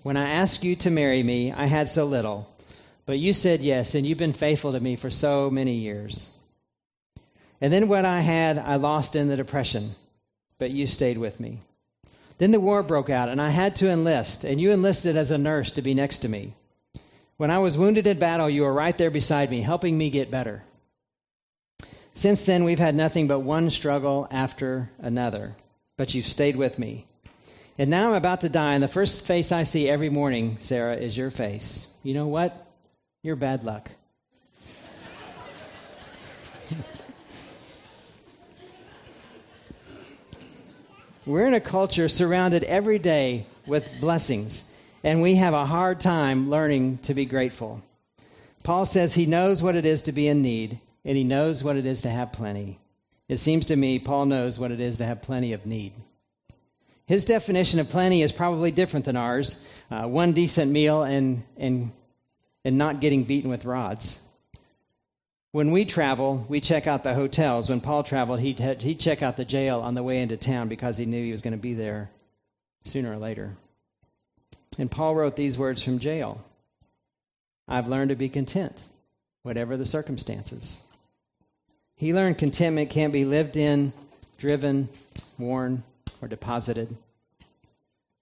When 0.03 0.17
I 0.17 0.29
asked 0.29 0.63
you 0.63 0.75
to 0.77 0.89
marry 0.89 1.21
me, 1.21 1.51
I 1.51 1.67
had 1.67 1.87
so 1.87 2.05
little. 2.05 2.53
But 3.05 3.19
you 3.19 3.31
said 3.31 3.61
yes, 3.61 3.95
and 3.95 4.05
you've 4.05 4.17
been 4.17 4.33
faithful 4.33 4.73
to 4.73 4.79
me 4.79 4.95
for 4.95 5.09
so 5.09 5.49
many 5.49 5.75
years. 5.75 6.33
And 7.61 7.71
then 7.71 7.87
what 7.87 8.05
I 8.05 8.21
had, 8.21 8.57
I 8.57 8.75
lost 8.75 9.15
in 9.15 9.27
the 9.27 9.37
Depression, 9.37 9.95
but 10.59 10.71
you 10.71 10.87
stayed 10.87 11.17
with 11.17 11.39
me. 11.39 11.61
Then 12.37 12.51
the 12.51 12.59
war 12.59 12.83
broke 12.83 13.09
out, 13.09 13.29
and 13.29 13.41
I 13.41 13.49
had 13.49 13.75
to 13.77 13.89
enlist, 13.89 14.43
and 14.43 14.61
you 14.61 14.71
enlisted 14.71 15.17
as 15.17 15.31
a 15.31 15.37
nurse 15.37 15.71
to 15.71 15.81
be 15.81 15.93
next 15.93 16.19
to 16.19 16.29
me. 16.29 16.53
When 17.37 17.51
I 17.51 17.59
was 17.59 17.77
wounded 17.77 18.07
in 18.07 18.19
battle, 18.19 18.49
you 18.49 18.63
were 18.63 18.73
right 18.73 18.95
there 18.97 19.11
beside 19.11 19.49
me, 19.49 19.61
helping 19.61 19.97
me 19.97 20.09
get 20.09 20.31
better. 20.31 20.63
Since 22.13 22.45
then, 22.45 22.63
we've 22.63 22.79
had 22.79 22.95
nothing 22.95 23.27
but 23.27 23.39
one 23.39 23.69
struggle 23.69 24.27
after 24.31 24.89
another, 24.99 25.55
but 25.97 26.13
you've 26.13 26.27
stayed 26.27 26.55
with 26.55 26.79
me. 26.79 27.05
And 27.77 27.91
now 27.91 28.09
I'm 28.09 28.15
about 28.15 28.41
to 28.41 28.49
die, 28.49 28.73
and 28.73 28.81
the 28.81 28.87
first 28.87 29.25
face 29.25 29.51
I 29.51 29.63
see 29.63 29.87
every 29.87 30.09
morning, 30.09 30.57
Sarah, 30.59 30.95
is 30.95 31.15
your 31.15 31.29
face. 31.29 31.87
You 32.01 32.15
know 32.15 32.27
what? 32.27 32.65
You're 33.21 33.35
bad 33.35 33.63
luck. 33.63 33.91
We're 41.27 41.45
in 41.45 41.53
a 41.53 41.59
culture 41.59 42.07
surrounded 42.07 42.63
every 42.63 42.99
day 42.99 43.47
with 43.65 43.99
blessings, 43.99 44.63
and 45.03 45.21
we 45.21 45.35
have 45.35 45.53
a 45.53 45.65
hard 45.65 45.99
time 45.99 46.49
learning 46.49 46.99
to 46.99 47.13
be 47.13 47.25
grateful. 47.25 47.83
Paul 48.63 48.85
says 48.85 49.13
he 49.13 49.25
knows 49.25 49.61
what 49.61 49.75
it 49.75 49.85
is 49.85 50.03
to 50.03 50.13
be 50.13 50.29
in 50.29 50.41
need, 50.41 50.79
and 51.03 51.17
he 51.17 51.25
knows 51.25 51.65
what 51.65 51.75
it 51.75 51.85
is 51.85 52.03
to 52.03 52.09
have 52.09 52.31
plenty. 52.31 52.79
It 53.27 53.39
seems 53.39 53.65
to 53.65 53.75
me 53.75 53.99
Paul 53.99 54.27
knows 54.27 54.57
what 54.57 54.71
it 54.71 54.79
is 54.79 54.99
to 54.99 55.05
have 55.05 55.21
plenty 55.21 55.51
of 55.51 55.65
need. 55.65 55.91
His 57.07 57.25
definition 57.25 57.81
of 57.81 57.89
plenty 57.89 58.21
is 58.21 58.31
probably 58.31 58.71
different 58.71 59.03
than 59.03 59.17
ours 59.17 59.61
uh, 59.91 60.03
one 60.03 60.31
decent 60.31 60.71
meal 60.71 61.03
and, 61.03 61.43
and, 61.57 61.91
and 62.63 62.77
not 62.77 63.01
getting 63.01 63.25
beaten 63.25 63.49
with 63.49 63.65
rods. 63.65 64.17
When 65.51 65.71
we 65.71 65.85
travel, 65.85 66.45
we 66.49 66.59
check 66.59 66.87
out 66.87 67.03
the 67.03 67.13
hotels. 67.13 67.69
When 67.69 67.81
Paul 67.81 68.03
traveled, 68.03 68.41
he'd, 68.41 68.59
he'd 68.59 68.99
check 68.99 69.21
out 69.21 69.37
the 69.37 69.45
jail 69.45 69.79
on 69.79 69.95
the 69.95 70.03
way 70.03 70.21
into 70.21 70.37
town 70.37 70.67
because 70.67 70.97
he 70.97 71.05
knew 71.05 71.23
he 71.23 71.31
was 71.31 71.41
going 71.41 71.53
to 71.53 71.57
be 71.57 71.73
there 71.73 72.09
sooner 72.83 73.13
or 73.13 73.17
later. 73.17 73.55
And 74.77 74.91
Paul 74.91 75.15
wrote 75.15 75.35
these 75.35 75.57
words 75.57 75.81
from 75.81 75.99
jail 75.99 76.43
I've 77.67 77.87
learned 77.87 78.09
to 78.09 78.15
be 78.15 78.29
content, 78.29 78.87
whatever 79.43 79.75
the 79.77 79.85
circumstances. 79.85 80.79
He 81.95 82.13
learned 82.13 82.37
contentment 82.37 82.89
can't 82.89 83.11
be 83.11 83.25
lived 83.25 83.57
in, 83.57 83.91
driven, 84.37 84.89
worn, 85.37 85.83
or 86.21 86.27
deposited. 86.27 86.95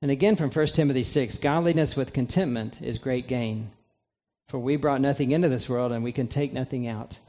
And 0.02 0.12
again 0.12 0.36
from 0.36 0.52
1 0.52 0.68
Timothy 0.68 1.04
6 1.04 1.40
Godliness 1.40 1.96
with 1.96 2.14
contentment 2.14 2.82
is 2.82 2.98
great 2.98 3.28
gain. 3.28 3.72
For 4.48 4.60
we 4.60 4.76
brought 4.76 5.02
nothing 5.02 5.32
into 5.32 5.50
this 5.50 5.68
world, 5.68 5.92
and 5.92 6.04
we 6.04 6.12
can 6.12 6.28
take 6.28 6.54
nothing 6.54 6.88
out. 6.88 7.20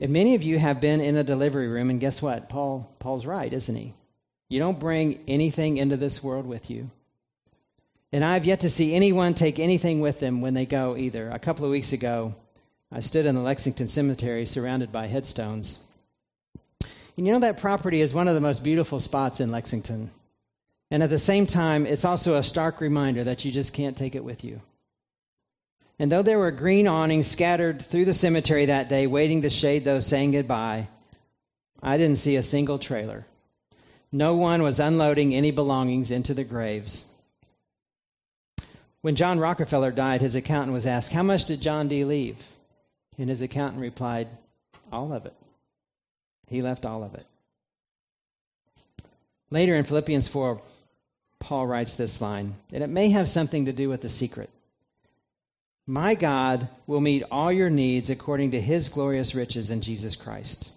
And 0.00 0.12
many 0.12 0.34
of 0.34 0.42
you 0.42 0.58
have 0.58 0.80
been 0.80 1.00
in 1.00 1.16
a 1.16 1.24
delivery 1.24 1.68
room, 1.68 1.90
and 1.90 2.00
guess 2.00 2.22
what? 2.22 2.48
Paul, 2.48 2.90
Paul's 2.98 3.26
right, 3.26 3.52
isn't 3.52 3.74
he? 3.74 3.94
You 4.48 4.58
don't 4.58 4.78
bring 4.78 5.20
anything 5.26 5.78
into 5.78 5.96
this 5.96 6.22
world 6.22 6.46
with 6.46 6.70
you. 6.70 6.90
And 8.12 8.24
I've 8.24 8.44
yet 8.44 8.60
to 8.60 8.70
see 8.70 8.94
anyone 8.94 9.32
take 9.32 9.58
anything 9.58 10.00
with 10.00 10.20
them 10.20 10.40
when 10.40 10.54
they 10.54 10.66
go 10.66 10.96
either. 10.96 11.30
A 11.30 11.38
couple 11.38 11.64
of 11.64 11.70
weeks 11.70 11.92
ago, 11.92 12.34
I 12.90 13.00
stood 13.00 13.24
in 13.24 13.34
the 13.34 13.40
Lexington 13.40 13.88
Cemetery 13.88 14.44
surrounded 14.44 14.92
by 14.92 15.06
headstones. 15.06 15.78
And 17.16 17.26
you 17.26 17.32
know, 17.32 17.40
that 17.40 17.58
property 17.58 18.02
is 18.02 18.12
one 18.12 18.28
of 18.28 18.34
the 18.34 18.40
most 18.40 18.62
beautiful 18.62 19.00
spots 19.00 19.40
in 19.40 19.50
Lexington. 19.50 20.10
And 20.90 21.02
at 21.02 21.08
the 21.08 21.18
same 21.18 21.46
time, 21.46 21.86
it's 21.86 22.04
also 22.04 22.34
a 22.34 22.42
stark 22.42 22.80
reminder 22.82 23.24
that 23.24 23.46
you 23.46 23.52
just 23.52 23.72
can't 23.72 23.96
take 23.96 24.14
it 24.14 24.24
with 24.24 24.44
you. 24.44 24.60
And 26.02 26.10
though 26.10 26.22
there 26.22 26.40
were 26.40 26.50
green 26.50 26.88
awnings 26.88 27.28
scattered 27.28 27.80
through 27.80 28.06
the 28.06 28.12
cemetery 28.12 28.66
that 28.66 28.88
day, 28.88 29.06
waiting 29.06 29.42
to 29.42 29.48
shade 29.48 29.84
those 29.84 30.04
saying 30.04 30.32
goodbye, 30.32 30.88
I 31.80 31.96
didn't 31.96 32.18
see 32.18 32.34
a 32.34 32.42
single 32.42 32.80
trailer. 32.80 33.24
No 34.10 34.34
one 34.34 34.64
was 34.64 34.80
unloading 34.80 35.32
any 35.32 35.52
belongings 35.52 36.10
into 36.10 36.34
the 36.34 36.42
graves. 36.42 37.04
When 39.02 39.14
John 39.14 39.38
Rockefeller 39.38 39.92
died, 39.92 40.22
his 40.22 40.34
accountant 40.34 40.72
was 40.72 40.86
asked, 40.86 41.12
How 41.12 41.22
much 41.22 41.44
did 41.44 41.60
John 41.60 41.86
D. 41.86 42.04
leave? 42.04 42.42
And 43.16 43.30
his 43.30 43.40
accountant 43.40 43.80
replied, 43.80 44.26
All 44.90 45.12
of 45.12 45.24
it. 45.24 45.36
He 46.48 46.62
left 46.62 46.84
all 46.84 47.04
of 47.04 47.14
it. 47.14 47.26
Later 49.52 49.76
in 49.76 49.84
Philippians 49.84 50.26
4, 50.26 50.60
Paul 51.38 51.68
writes 51.68 51.94
this 51.94 52.20
line, 52.20 52.56
and 52.72 52.82
it 52.82 52.90
may 52.90 53.10
have 53.10 53.28
something 53.28 53.66
to 53.66 53.72
do 53.72 53.88
with 53.88 54.00
the 54.00 54.08
secret. 54.08 54.50
My 55.86 56.14
God 56.14 56.68
will 56.86 57.00
meet 57.00 57.24
all 57.30 57.50
your 57.50 57.70
needs 57.70 58.08
according 58.08 58.52
to 58.52 58.60
his 58.60 58.88
glorious 58.88 59.34
riches 59.34 59.70
in 59.70 59.80
Jesus 59.80 60.14
Christ. 60.14 60.72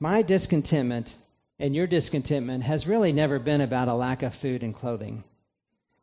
My 0.00 0.22
discontentment 0.22 1.16
and 1.60 1.76
your 1.76 1.86
discontentment 1.86 2.64
has 2.64 2.88
really 2.88 3.12
never 3.12 3.38
been 3.38 3.60
about 3.60 3.86
a 3.86 3.94
lack 3.94 4.24
of 4.24 4.34
food 4.34 4.64
and 4.64 4.74
clothing. 4.74 5.22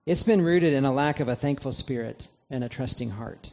It's 0.06 0.24
been 0.24 0.42
rooted 0.42 0.74
in 0.74 0.86
a 0.86 0.94
lack 0.94 1.20
of 1.20 1.28
a 1.28 1.36
thankful 1.36 1.74
spirit 1.74 2.30
and 2.50 2.64
a 2.64 2.70
trusting 2.70 3.12
heart. 3.12 3.52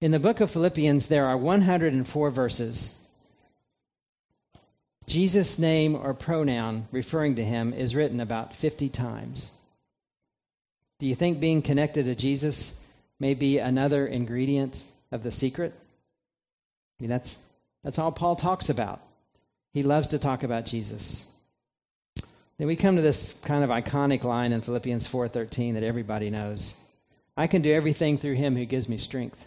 In 0.00 0.10
the 0.10 0.18
book 0.18 0.40
of 0.40 0.50
Philippians, 0.50 1.06
there 1.06 1.26
are 1.26 1.36
104 1.36 2.30
verses. 2.32 2.98
Jesus' 5.06 5.60
name 5.60 5.94
or 5.94 6.12
pronoun 6.12 6.88
referring 6.90 7.36
to 7.36 7.44
him 7.44 7.72
is 7.72 7.94
written 7.94 8.20
about 8.20 8.54
50 8.54 8.88
times. 8.88 9.52
Do 10.98 11.06
you 11.06 11.14
think 11.14 11.40
being 11.40 11.62
connected 11.62 12.04
to 12.04 12.14
Jesus 12.14 12.74
may 13.18 13.34
be 13.34 13.58
another 13.58 14.06
ingredient 14.06 14.82
of 15.10 15.22
the 15.22 15.32
secret? 15.32 15.74
I 16.98 17.02
mean, 17.02 17.10
that's, 17.10 17.36
that's 17.82 17.98
all 17.98 18.12
Paul 18.12 18.36
talks 18.36 18.68
about. 18.68 19.00
He 19.72 19.82
loves 19.82 20.08
to 20.08 20.18
talk 20.18 20.44
about 20.44 20.66
Jesus. 20.66 21.26
Then 22.58 22.68
we 22.68 22.76
come 22.76 22.94
to 22.96 23.02
this 23.02 23.34
kind 23.44 23.64
of 23.64 23.70
iconic 23.70 24.22
line 24.22 24.52
in 24.52 24.60
Philippians 24.60 25.08
4:13 25.08 25.74
that 25.74 25.82
everybody 25.82 26.30
knows. 26.30 26.76
I 27.36 27.48
can 27.48 27.62
do 27.62 27.72
everything 27.72 28.16
through 28.16 28.34
him 28.34 28.54
who 28.54 28.64
gives 28.64 28.88
me 28.88 28.96
strength. 28.96 29.44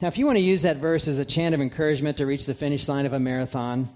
Now, 0.00 0.08
if 0.08 0.18
you 0.18 0.26
want 0.26 0.36
to 0.36 0.44
use 0.44 0.62
that 0.62 0.78
verse 0.78 1.06
as 1.06 1.20
a 1.20 1.24
chant 1.24 1.54
of 1.54 1.60
encouragement 1.60 2.16
to 2.18 2.26
reach 2.26 2.46
the 2.46 2.54
finish 2.54 2.88
line 2.88 3.06
of 3.06 3.12
a 3.12 3.20
marathon, 3.20 3.88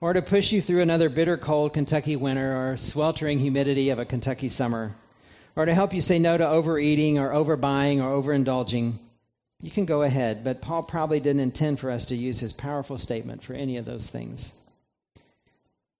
or 0.00 0.12
to 0.12 0.22
push 0.22 0.52
you 0.52 0.62
through 0.62 0.80
another 0.80 1.08
bitter 1.08 1.36
cold 1.36 1.74
Kentucky 1.74 2.14
winter 2.14 2.56
or 2.56 2.76
sweltering 2.76 3.40
humidity 3.40 3.90
of 3.90 3.98
a 3.98 4.04
Kentucky 4.04 4.48
summer, 4.48 4.94
or 5.56 5.64
to 5.64 5.74
help 5.74 5.94
you 5.94 6.00
say 6.00 6.18
no 6.18 6.36
to 6.36 6.46
overeating 6.46 7.18
or 7.18 7.30
overbuying 7.30 8.02
or 8.02 8.22
overindulging, 8.22 8.98
you 9.62 9.70
can 9.70 9.86
go 9.86 10.02
ahead, 10.02 10.44
but 10.44 10.60
Paul 10.60 10.82
probably 10.82 11.18
didn't 11.18 11.40
intend 11.40 11.80
for 11.80 11.90
us 11.90 12.06
to 12.06 12.14
use 12.14 12.38
his 12.38 12.52
powerful 12.52 12.98
statement 12.98 13.42
for 13.42 13.54
any 13.54 13.78
of 13.78 13.86
those 13.86 14.08
things. 14.08 14.52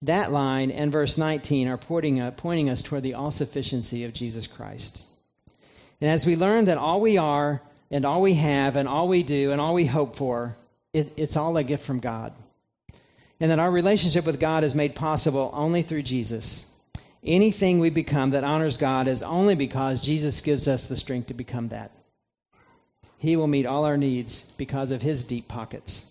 That 0.02 0.30
line 0.30 0.70
and 0.70 0.92
verse 0.92 1.16
19 1.16 1.68
are 1.68 1.78
pointing, 1.78 2.20
uh, 2.20 2.30
pointing 2.32 2.68
us 2.68 2.82
toward 2.82 3.02
the 3.02 3.14
all 3.14 3.30
sufficiency 3.30 4.04
of 4.04 4.12
Jesus 4.12 4.46
Christ. 4.46 5.04
And 6.02 6.10
as 6.10 6.26
we 6.26 6.36
learn 6.36 6.66
that 6.66 6.76
all 6.76 7.00
we 7.00 7.16
are 7.16 7.62
and 7.90 8.04
all 8.04 8.20
we 8.20 8.34
have 8.34 8.76
and 8.76 8.86
all 8.86 9.08
we 9.08 9.22
do 9.22 9.52
and 9.52 9.60
all 9.60 9.72
we 9.72 9.86
hope 9.86 10.16
for, 10.16 10.54
it, 10.92 11.14
it's 11.16 11.36
all 11.36 11.56
a 11.56 11.64
gift 11.64 11.84
from 11.84 12.00
God. 12.00 12.34
And 13.40 13.50
that 13.50 13.58
our 13.58 13.70
relationship 13.70 14.26
with 14.26 14.38
God 14.38 14.64
is 14.64 14.74
made 14.74 14.94
possible 14.94 15.50
only 15.54 15.80
through 15.82 16.02
Jesus. 16.02 16.66
Anything 17.26 17.80
we 17.80 17.90
become 17.90 18.30
that 18.30 18.44
honors 18.44 18.76
God 18.76 19.08
is 19.08 19.20
only 19.20 19.56
because 19.56 20.00
Jesus 20.00 20.40
gives 20.40 20.68
us 20.68 20.86
the 20.86 20.96
strength 20.96 21.26
to 21.26 21.34
become 21.34 21.68
that. 21.68 21.90
He 23.18 23.34
will 23.34 23.48
meet 23.48 23.66
all 23.66 23.84
our 23.84 23.96
needs 23.96 24.42
because 24.56 24.92
of 24.92 25.02
his 25.02 25.24
deep 25.24 25.48
pockets. 25.48 26.06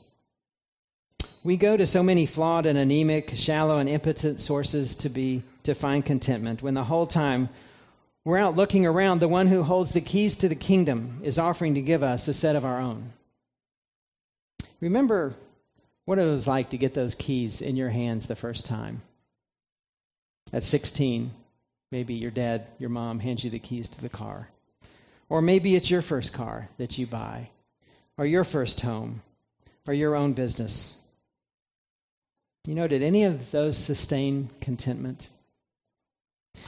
We 1.42 1.56
go 1.56 1.78
to 1.78 1.88
so 1.88 2.04
many 2.04 2.26
flawed 2.26 2.66
and 2.66 2.78
anemic, 2.78 3.32
shallow 3.36 3.78
and 3.78 3.88
impotent 3.88 4.42
sources 4.42 4.96
to 4.98 5.10
be 5.10 5.44
to 5.64 5.74
find 5.74 6.06
contentment 6.06 6.62
when 6.62 6.74
the 6.74 6.84
whole 6.84 7.08
time 7.08 7.50
we're 8.26 8.40
out 8.40 8.56
looking 8.56 8.86
around, 8.86 9.20
the 9.20 9.28
one 9.28 9.48
who 9.48 9.64
holds 9.64 9.94
the 9.94 10.02
keys 10.02 10.36
to 10.38 10.50
the 10.50 10.56
kingdom 10.56 11.22
is 11.24 11.38
offering 11.38 11.76
to 11.76 11.82
give 11.82 12.02
us 12.02 12.28
a 12.28 12.34
set 12.34 12.56
of 12.56 12.66
our 12.66 12.80
own. 12.80 13.14
Remember 14.82 15.36
what 16.06 16.20
it 16.20 16.26
was 16.26 16.48
like 16.48 16.72
to 16.72 16.78
get 16.78 16.96
those 16.96 17.16
keys 17.16 17.62
in 17.62 17.76
your 17.76 17.90
hands 17.90 18.26
the 18.26 18.36
first 18.36 18.66
time. 18.66 19.04
At 20.54 20.64
16, 20.64 21.32
maybe 21.92 22.14
your 22.14 22.32
dad, 22.32 22.68
your 22.80 22.90
mom 22.90 23.20
hands 23.20 23.44
you 23.44 23.50
the 23.50 23.60
keys 23.60 23.90
to 23.90 24.02
the 24.02 24.10
car. 24.10 24.50
Or 25.30 25.42
maybe 25.42 25.76
it's 25.76 25.90
your 25.90 26.02
first 26.02 26.34
car 26.34 26.70
that 26.78 26.98
you 26.98 27.08
buy, 27.08 27.50
or 28.18 28.26
your 28.26 28.44
first 28.44 28.82
home, 28.82 29.22
or 29.88 29.94
your 29.94 30.16
own 30.16 30.34
business. 30.34 30.98
You 32.66 32.76
know, 32.76 32.88
did 32.88 33.04
any 33.04 33.24
of 33.24 33.52
those 33.52 33.78
sustain 33.78 34.50
contentment? 34.62 35.30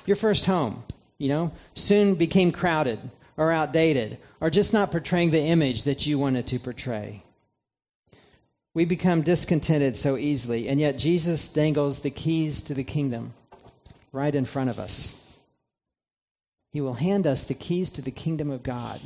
Your 0.05 0.15
first 0.15 0.45
home, 0.45 0.83
you 1.17 1.29
know, 1.29 1.51
soon 1.73 2.15
became 2.15 2.51
crowded 2.51 2.99
or 3.35 3.51
outdated 3.51 4.17
or 4.39 4.49
just 4.49 4.73
not 4.73 4.91
portraying 4.91 5.31
the 5.31 5.41
image 5.41 5.83
that 5.83 6.05
you 6.05 6.19
wanted 6.19 6.47
to 6.47 6.59
portray. 6.59 7.23
We 8.73 8.85
become 8.85 9.23
discontented 9.23 9.97
so 9.97 10.17
easily, 10.17 10.67
and 10.67 10.79
yet 10.79 10.99
Jesus 10.99 11.47
dangles 11.47 12.01
the 12.01 12.11
keys 12.11 12.61
to 12.63 12.75
the 12.75 12.83
kingdom 12.83 13.33
right 14.11 14.33
in 14.33 14.45
front 14.45 14.69
of 14.69 14.79
us. 14.79 15.39
He 16.71 16.81
will 16.81 16.95
hand 16.95 17.25
us 17.25 17.43
the 17.43 17.53
keys 17.53 17.89
to 17.91 18.01
the 18.01 18.11
kingdom 18.11 18.51
of 18.51 18.63
God. 18.63 19.01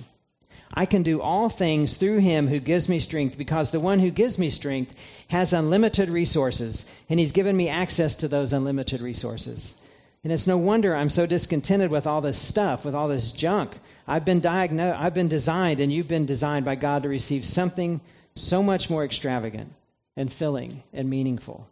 I 0.74 0.86
can 0.86 1.04
do 1.04 1.22
all 1.22 1.50
things 1.50 1.98
through 1.98 2.20
him 2.20 2.48
who 2.48 2.60
gives 2.60 2.88
me 2.88 3.00
strength 3.00 3.38
because 3.38 3.72
the 3.72 3.80
one 3.80 4.00
who 4.00 4.10
gives 4.10 4.38
me 4.38 4.50
strength 4.50 4.96
has 5.28 5.52
unlimited 5.52 6.10
resources, 6.10 6.86
and 7.10 7.20
he's 7.20 7.34
given 7.34 7.58
me 7.58 7.68
access 7.68 8.16
to 8.16 8.28
those 8.28 8.54
unlimited 8.54 9.02
resources. 9.02 9.76
And 10.24 10.32
it's 10.32 10.48
no 10.48 10.58
wonder 10.58 10.96
I'm 10.96 11.10
so 11.10 11.26
discontented 11.26 11.92
with 11.92 12.06
all 12.06 12.22
this 12.22 12.40
stuff, 12.40 12.86
with 12.86 12.96
all 12.96 13.08
this 13.08 13.32
junk. 13.32 13.72
I've 14.08 14.24
been 14.24 14.40
diagnosed, 14.40 15.00
I've 15.00 15.14
been 15.14 15.28
designed, 15.28 15.80
and 15.80 15.92
you've 15.92 16.08
been 16.08 16.26
designed 16.26 16.64
by 16.64 16.76
God 16.76 17.04
to 17.04 17.10
receive 17.10 17.44
something 17.44 18.00
so 18.36 18.64
much 18.64 18.90
more 18.90 19.04
extravagant 19.04 19.74
and 20.16 20.32
filling 20.32 20.84
and 20.94 21.10
meaningful. 21.10 21.68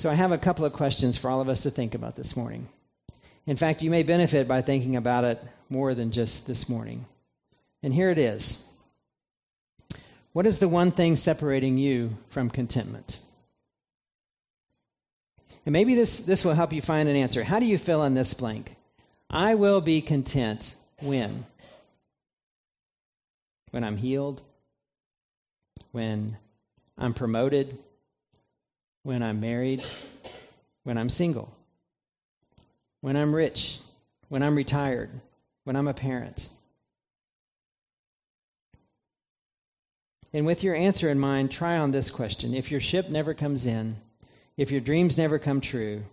So, 0.00 0.08
I 0.08 0.14
have 0.14 0.32
a 0.32 0.38
couple 0.38 0.64
of 0.64 0.72
questions 0.72 1.18
for 1.18 1.28
all 1.28 1.42
of 1.42 1.50
us 1.50 1.64
to 1.64 1.70
think 1.70 1.94
about 1.94 2.16
this 2.16 2.34
morning. 2.34 2.66
In 3.44 3.58
fact, 3.58 3.82
you 3.82 3.90
may 3.90 4.02
benefit 4.02 4.48
by 4.48 4.62
thinking 4.62 4.96
about 4.96 5.24
it 5.24 5.44
more 5.68 5.94
than 5.94 6.10
just 6.10 6.46
this 6.46 6.70
morning. 6.70 7.04
And 7.82 7.92
here 7.92 8.08
it 8.08 8.16
is 8.16 8.64
What 10.32 10.46
is 10.46 10.58
the 10.58 10.70
one 10.70 10.90
thing 10.90 11.16
separating 11.16 11.76
you 11.76 12.16
from 12.30 12.48
contentment? 12.48 13.18
And 15.66 15.74
maybe 15.74 15.94
this, 15.94 16.20
this 16.20 16.46
will 16.46 16.54
help 16.54 16.72
you 16.72 16.80
find 16.80 17.06
an 17.06 17.14
answer. 17.14 17.44
How 17.44 17.58
do 17.58 17.66
you 17.66 17.76
fill 17.76 18.02
in 18.04 18.14
this 18.14 18.32
blank? 18.32 18.76
I 19.28 19.54
will 19.54 19.82
be 19.82 20.00
content 20.00 20.76
when? 21.02 21.44
When 23.70 23.84
I'm 23.84 23.98
healed, 23.98 24.40
when 25.92 26.38
I'm 26.96 27.12
promoted, 27.12 27.76
when 29.02 29.22
I'm 29.22 29.40
married, 29.40 29.82
when 30.84 30.98
I'm 30.98 31.08
single, 31.08 31.54
when 33.00 33.16
I'm 33.16 33.34
rich, 33.34 33.78
when 34.28 34.42
I'm 34.42 34.54
retired, 34.54 35.10
when 35.64 35.76
I'm 35.76 35.88
a 35.88 35.94
parent. 35.94 36.50
And 40.32 40.46
with 40.46 40.62
your 40.62 40.74
answer 40.74 41.08
in 41.08 41.18
mind, 41.18 41.50
try 41.50 41.76
on 41.78 41.90
this 41.90 42.10
question. 42.10 42.54
If 42.54 42.70
your 42.70 42.80
ship 42.80 43.08
never 43.08 43.34
comes 43.34 43.66
in, 43.66 43.96
if 44.56 44.70
your 44.70 44.80
dreams 44.80 45.18
never 45.18 45.38
come 45.38 45.60
true, 45.60 46.04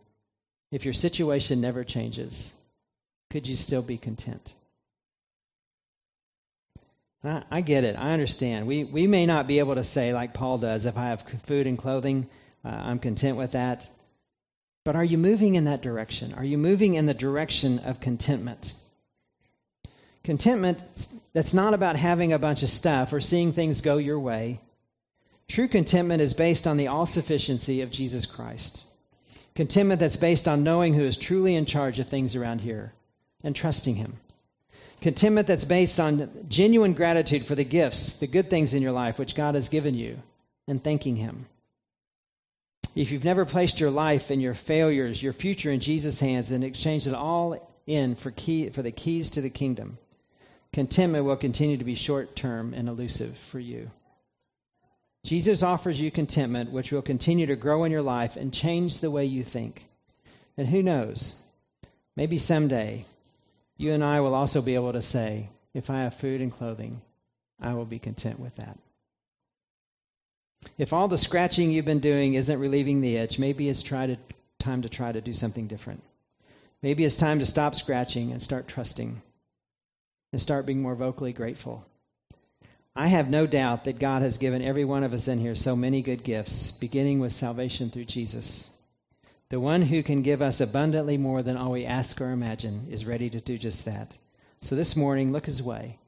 if 0.72 0.86
your 0.86 0.94
situation 0.94 1.62
never 1.62 1.84
changes, 1.84 2.52
could 3.30 3.48
you 3.48 3.56
still 3.56 3.82
be 3.82 3.98
content? 3.98 4.54
I, 7.24 7.44
I, 7.52 7.62
get 7.62 7.84
it. 7.84 7.96
I 7.98 8.14
understand. 8.14 8.68
We, 8.68 8.84
we 8.84 9.06
may 9.06 9.26
not 9.26 9.48
be 9.48 9.60
able 9.60 9.76
to 9.76 9.84
say, 9.84 10.14
like 10.14 10.34
Paul 10.34 10.58
does, 10.58 10.86
if 10.86 10.98
I 10.98 11.06
have 11.06 11.24
food 11.44 11.68
and 11.68 11.78
clothing, 11.78 12.28
uh, 12.64 12.70
I'm 12.70 13.00
content 13.00 13.38
with 13.38 13.54
that. 13.54 13.90
But 14.84 14.96
are 14.96 15.04
you 15.04 15.18
moving 15.18 15.56
in 15.56 15.66
that 15.66 15.82
direction? 15.82 16.34
Are 16.34 16.46
you 16.46 16.58
moving 16.58 16.94
in 16.96 17.06
the 17.06 17.14
direction 17.14 17.80
of 17.80 18.00
contentment? 18.00 18.74
Contentment 20.24 20.80
that's 21.34 21.54
not 21.54 21.74
about 21.74 21.96
having 21.96 22.34
a 22.34 22.40
bunch 22.40 22.64
of 22.64 22.70
stuff 22.70 23.14
or 23.14 23.22
seeing 23.22 23.52
things 23.52 23.82
go 23.82 23.98
your 23.98 24.20
way. 24.20 24.60
True 25.48 25.68
contentment 25.68 26.22
is 26.22 26.34
based 26.34 26.68
on 26.68 26.78
the 26.78 26.88
all 26.88 27.06
sufficiency 27.06 27.82
of 27.82 27.92
Jesus 27.92 28.26
Christ. 28.26 28.84
Contentment 29.56 30.00
that's 30.00 30.18
based 30.18 30.48
on 30.48 30.64
knowing 30.64 30.94
who 30.94 31.04
is 31.04 31.18
truly 31.18 31.56
in 31.56 31.66
charge 31.66 32.00
of 32.00 32.08
things 32.08 32.36
around 32.36 32.60
here 32.60 32.94
and 33.44 33.56
trusting 33.56 33.96
Him. 33.96 34.20
Contentment 35.02 35.48
that's 35.48 35.66
based 35.66 36.00
on 36.00 36.30
genuine 36.50 36.94
gratitude 36.94 37.46
for 37.46 37.56
the 37.56 37.64
gifts, 37.64 38.14
the 38.20 38.28
good 38.28 38.50
things 38.50 38.74
in 38.74 38.82
your 38.82 38.92
life 38.92 39.18
which 39.18 39.36
God 39.36 39.56
has 39.56 39.70
given 39.70 39.96
you, 39.96 40.22
and 40.68 40.84
thanking 40.84 41.16
Him. 41.16 41.46
If 42.98 43.12
you've 43.12 43.24
never 43.24 43.46
placed 43.46 43.80
your 43.80 43.92
life 43.92 44.32
and 44.32 44.42
your 44.42 44.56
failures, 44.56 45.22
your 45.22 45.32
future 45.32 45.70
in 45.70 45.82
Jesus' 45.82 46.20
hands, 46.20 46.50
and 46.50 46.64
exchanged 46.64 47.06
it 47.06 47.14
all 47.14 47.56
in 47.86 48.16
for, 48.16 48.32
key, 48.32 48.70
for 48.70 48.82
the 48.82 48.92
keys 48.92 49.30
to 49.32 49.42
the 49.42 49.52
kingdom, 49.52 50.00
contentment 50.74 51.24
will 51.24 51.38
continue 51.38 51.78
to 51.78 51.84
be 51.84 51.94
short 51.94 52.36
term 52.36 52.74
and 52.74 52.90
elusive 52.90 53.38
for 53.38 53.60
you. 53.60 53.92
Jesus 55.24 55.62
offers 55.62 56.02
you 56.02 56.10
contentment, 56.10 56.72
which 56.72 56.92
will 56.92 57.04
continue 57.04 57.46
to 57.46 57.56
grow 57.56 57.84
in 57.84 57.92
your 57.92 58.02
life 58.02 58.36
and 58.36 58.52
change 58.52 59.00
the 59.00 59.12
way 59.12 59.26
you 59.26 59.44
think. 59.44 59.86
And 60.58 60.68
who 60.68 60.82
knows? 60.82 61.40
Maybe 62.16 62.40
someday 62.40 63.06
you 63.78 63.92
and 63.92 64.04
I 64.04 64.22
will 64.22 64.34
also 64.34 64.60
be 64.60 64.74
able 64.74 64.94
to 64.94 65.04
say, 65.04 65.50
if 65.76 65.92
I 65.92 66.00
have 66.00 66.16
food 66.16 66.42
and 66.42 66.52
clothing, 66.52 67.02
I 67.62 67.76
will 67.76 67.86
be 67.86 68.00
content 68.00 68.40
with 68.40 68.56
that. 68.56 68.80
If 70.78 70.94
all 70.94 71.08
the 71.08 71.18
scratching 71.18 71.72
you've 71.72 71.86
been 71.86 72.00
doing 72.00 72.36
isn't 72.36 72.60
relieving 72.60 73.02
the 73.02 73.18
itch, 73.18 73.40
maybe 73.40 73.70
it's 73.70 73.82
to, 73.82 74.18
time 74.60 74.82
to 74.82 74.90
try 74.90 75.12
to 75.12 75.22
do 75.22 75.34
something 75.34 75.68
different. 75.68 76.04
Maybe 76.82 77.04
it's 77.04 77.18
time 77.18 77.40
to 77.40 77.46
stop 77.46 77.76
scratching 77.76 78.32
and 78.32 78.42
start 78.42 78.68
trusting 78.68 79.22
and 80.32 80.42
start 80.42 80.66
being 80.66 80.82
more 80.82 80.96
vocally 80.96 81.34
grateful. 81.34 81.86
I 82.96 83.08
have 83.08 83.30
no 83.30 83.46
doubt 83.46 83.86
that 83.86 84.00
God 84.00 84.24
has 84.24 84.38
given 84.38 84.62
every 84.62 84.84
one 84.84 85.04
of 85.04 85.14
us 85.14 85.28
in 85.28 85.40
here 85.40 85.56
so 85.56 85.76
many 85.76 86.02
good 86.02 86.24
gifts, 86.24 86.72
beginning 86.72 87.20
with 87.20 87.34
salvation 87.34 87.90
through 87.90 88.06
Jesus. 88.06 88.70
The 89.50 89.60
one 89.60 89.84
who 89.84 90.04
can 90.04 90.24
give 90.24 90.42
us 90.42 90.60
abundantly 90.60 91.18
more 91.18 91.42
than 91.42 91.58
all 91.58 91.72
we 91.72 91.86
ask 91.86 92.20
or 92.20 92.32
imagine 92.32 92.88
is 92.90 93.06
ready 93.06 93.30
to 93.30 93.40
do 93.40 93.58
just 93.58 93.86
that. 93.86 94.14
So 94.62 94.76
this 94.76 94.96
morning, 94.96 95.32
look 95.32 95.46
his 95.46 95.62
way, 95.62 96.00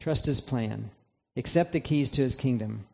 trust 0.00 0.26
his 0.26 0.40
plan, 0.40 0.90
accept 1.36 1.72
the 1.72 1.80
keys 1.80 2.10
to 2.12 2.22
his 2.22 2.36
kingdom, 2.36 2.86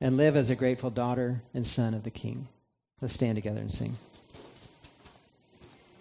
and 0.00 0.16
live 0.16 0.36
as 0.36 0.50
a 0.50 0.56
grateful 0.56 0.90
daughter 0.90 1.42
and 1.54 1.66
son 1.66 1.94
of 1.94 2.02
the 2.02 2.10
King. 2.10 2.48
Let's 3.00 3.14
stand 3.14 3.36
together 3.36 3.60
and 3.60 3.72
sing. 3.72 3.96